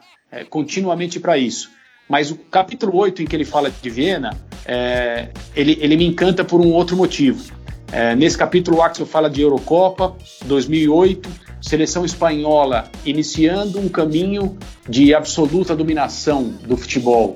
[0.50, 1.72] continuamente para isso.
[2.08, 6.44] Mas o capítulo 8, em que ele fala de Viena, é, ele, ele me encanta
[6.44, 7.60] por um outro motivo.
[7.92, 11.30] É, nesse capítulo, o Axel fala de Eurocopa 2008,
[11.62, 14.58] seleção espanhola iniciando um caminho
[14.88, 17.36] de absoluta dominação do futebol,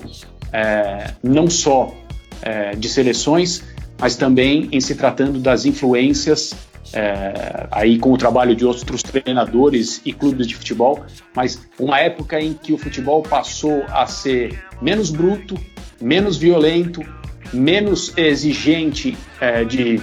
[0.52, 1.92] é, não só
[2.40, 3.64] é, de seleções,
[3.98, 6.54] mas também em se tratando das influências,
[6.92, 11.04] é, aí com o trabalho de outros treinadores e clubes de futebol,
[11.34, 15.58] mas uma época em que o futebol passou a ser menos bruto,
[16.00, 17.02] menos violento,
[17.52, 20.00] menos exigente é, de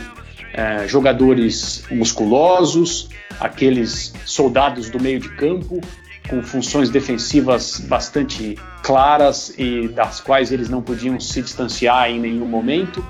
[0.54, 5.82] é, jogadores musculosos, aqueles soldados do meio de campo
[6.30, 12.46] com funções defensivas bastante claras e das quais eles não podiam se distanciar em nenhum
[12.46, 13.06] momento.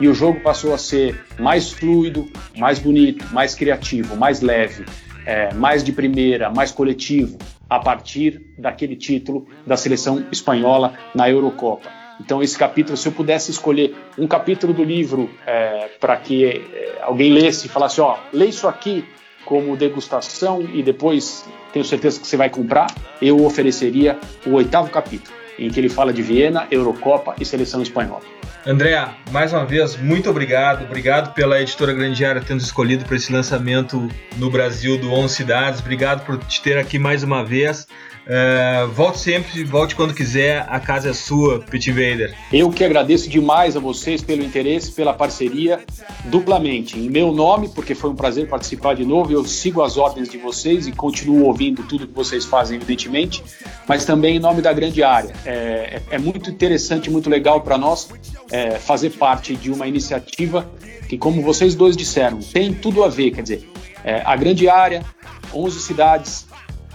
[0.00, 4.84] E o jogo passou a ser mais fluido, mais bonito, mais criativo, mais leve,
[5.24, 7.38] é, mais de primeira, mais coletivo,
[7.70, 12.03] a partir daquele título da seleção espanhola na Eurocopa.
[12.20, 16.98] Então, esse capítulo, se eu pudesse escolher um capítulo do livro é, para que é,
[17.02, 19.04] alguém lesse e falasse: Ó, lê isso aqui
[19.44, 22.86] como degustação e depois tenho certeza que você vai comprar,
[23.20, 28.22] eu ofereceria o oitavo capítulo, em que ele fala de Viena, Eurocopa e seleção espanhola.
[28.66, 30.84] André, mais uma vez, muito obrigado.
[30.84, 34.08] Obrigado pela editora Grandiária ter nos escolhido para esse lançamento
[34.38, 35.80] no Brasil do 11 Cidades.
[35.80, 37.86] Obrigado por te ter aqui mais uma vez.
[38.24, 42.34] Uh, volte sempre, volte quando quiser, a casa é sua, Pit Invader.
[42.50, 45.80] Eu que agradeço demais a vocês pelo interesse, pela parceria,
[46.24, 46.98] duplamente.
[46.98, 50.38] Em meu nome, porque foi um prazer participar de novo, eu sigo as ordens de
[50.38, 53.44] vocês e continuo ouvindo tudo que vocês fazem, evidentemente,
[53.86, 55.34] mas também em nome da grande área.
[55.44, 58.08] É, é, é muito interessante, muito legal para nós
[58.54, 60.70] é, fazer parte de uma iniciativa
[61.08, 63.68] que, como vocês dois disseram, tem tudo a ver, quer dizer,
[64.04, 65.04] é, a grande área,
[65.52, 66.46] 11 cidades,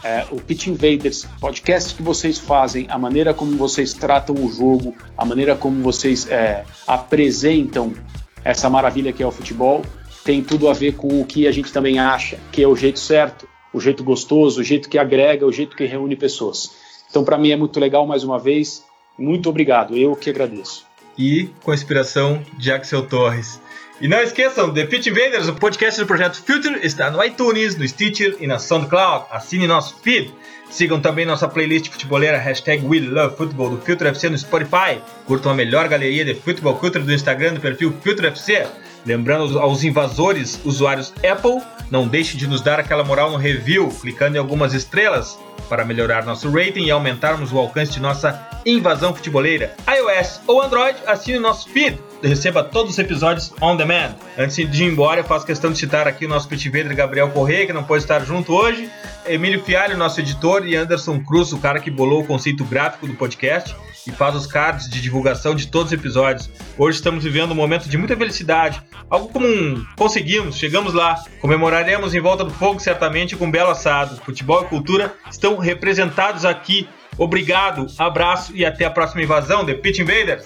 [0.01, 4.95] é, o Pitch Invaders, podcast que vocês fazem, a maneira como vocês tratam o jogo,
[5.17, 7.93] a maneira como vocês é, apresentam
[8.41, 9.81] essa maravilha que é o futebol,
[10.23, 12.99] tem tudo a ver com o que a gente também acha que é o jeito
[12.99, 16.71] certo, o jeito gostoso, o jeito que agrega, o jeito que reúne pessoas.
[17.09, 18.81] Então, para mim é muito legal, mais uma vez,
[19.17, 20.88] muito obrigado, eu que agradeço.
[21.19, 23.59] E com a inspiração de Axel Torres.
[23.99, 27.85] E não esqueçam, The Pitch Invaders, o podcast do projeto Future, está no iTunes, no
[27.85, 29.25] Stitcher e na SoundCloud.
[29.29, 30.33] Assine nosso feed.
[30.69, 35.01] Sigam também nossa playlist futeboleira hashtag We Love Football do Future FC no Spotify.
[35.25, 38.65] Curtam a melhor galeria de futebol culture do Instagram do perfil Future FC.
[39.05, 41.61] Lembrando aos invasores, usuários Apple,
[41.91, 45.37] não deixe de nos dar aquela moral no review, clicando em algumas estrelas
[45.69, 49.75] para melhorar nosso rating e aumentarmos o alcance de nossa invasão futeboleira.
[49.87, 51.97] iOS ou Android, assine nosso feed
[52.27, 54.15] receba todos os episódios on demand.
[54.37, 57.65] Antes de ir embora, eu faço questão de citar aqui o nosso pitvader Gabriel Correia,
[57.65, 58.89] que não pode estar junto hoje,
[59.25, 63.13] Emílio Fialho, nosso editor, e Anderson Cruz, o cara que bolou o conceito gráfico do
[63.13, 63.75] podcast
[64.09, 66.49] e faz os cards de divulgação de todos os episódios.
[66.77, 69.83] Hoje estamos vivendo um momento de muita felicidade, algo comum.
[69.95, 71.23] Conseguimos, chegamos lá.
[71.39, 74.17] Comemoraremos em volta do fogo certamente com um belo assado.
[74.23, 76.87] Futebol e cultura estão representados aqui.
[77.17, 80.45] Obrigado, abraço e até a próxima invasão The Pitch Invaders.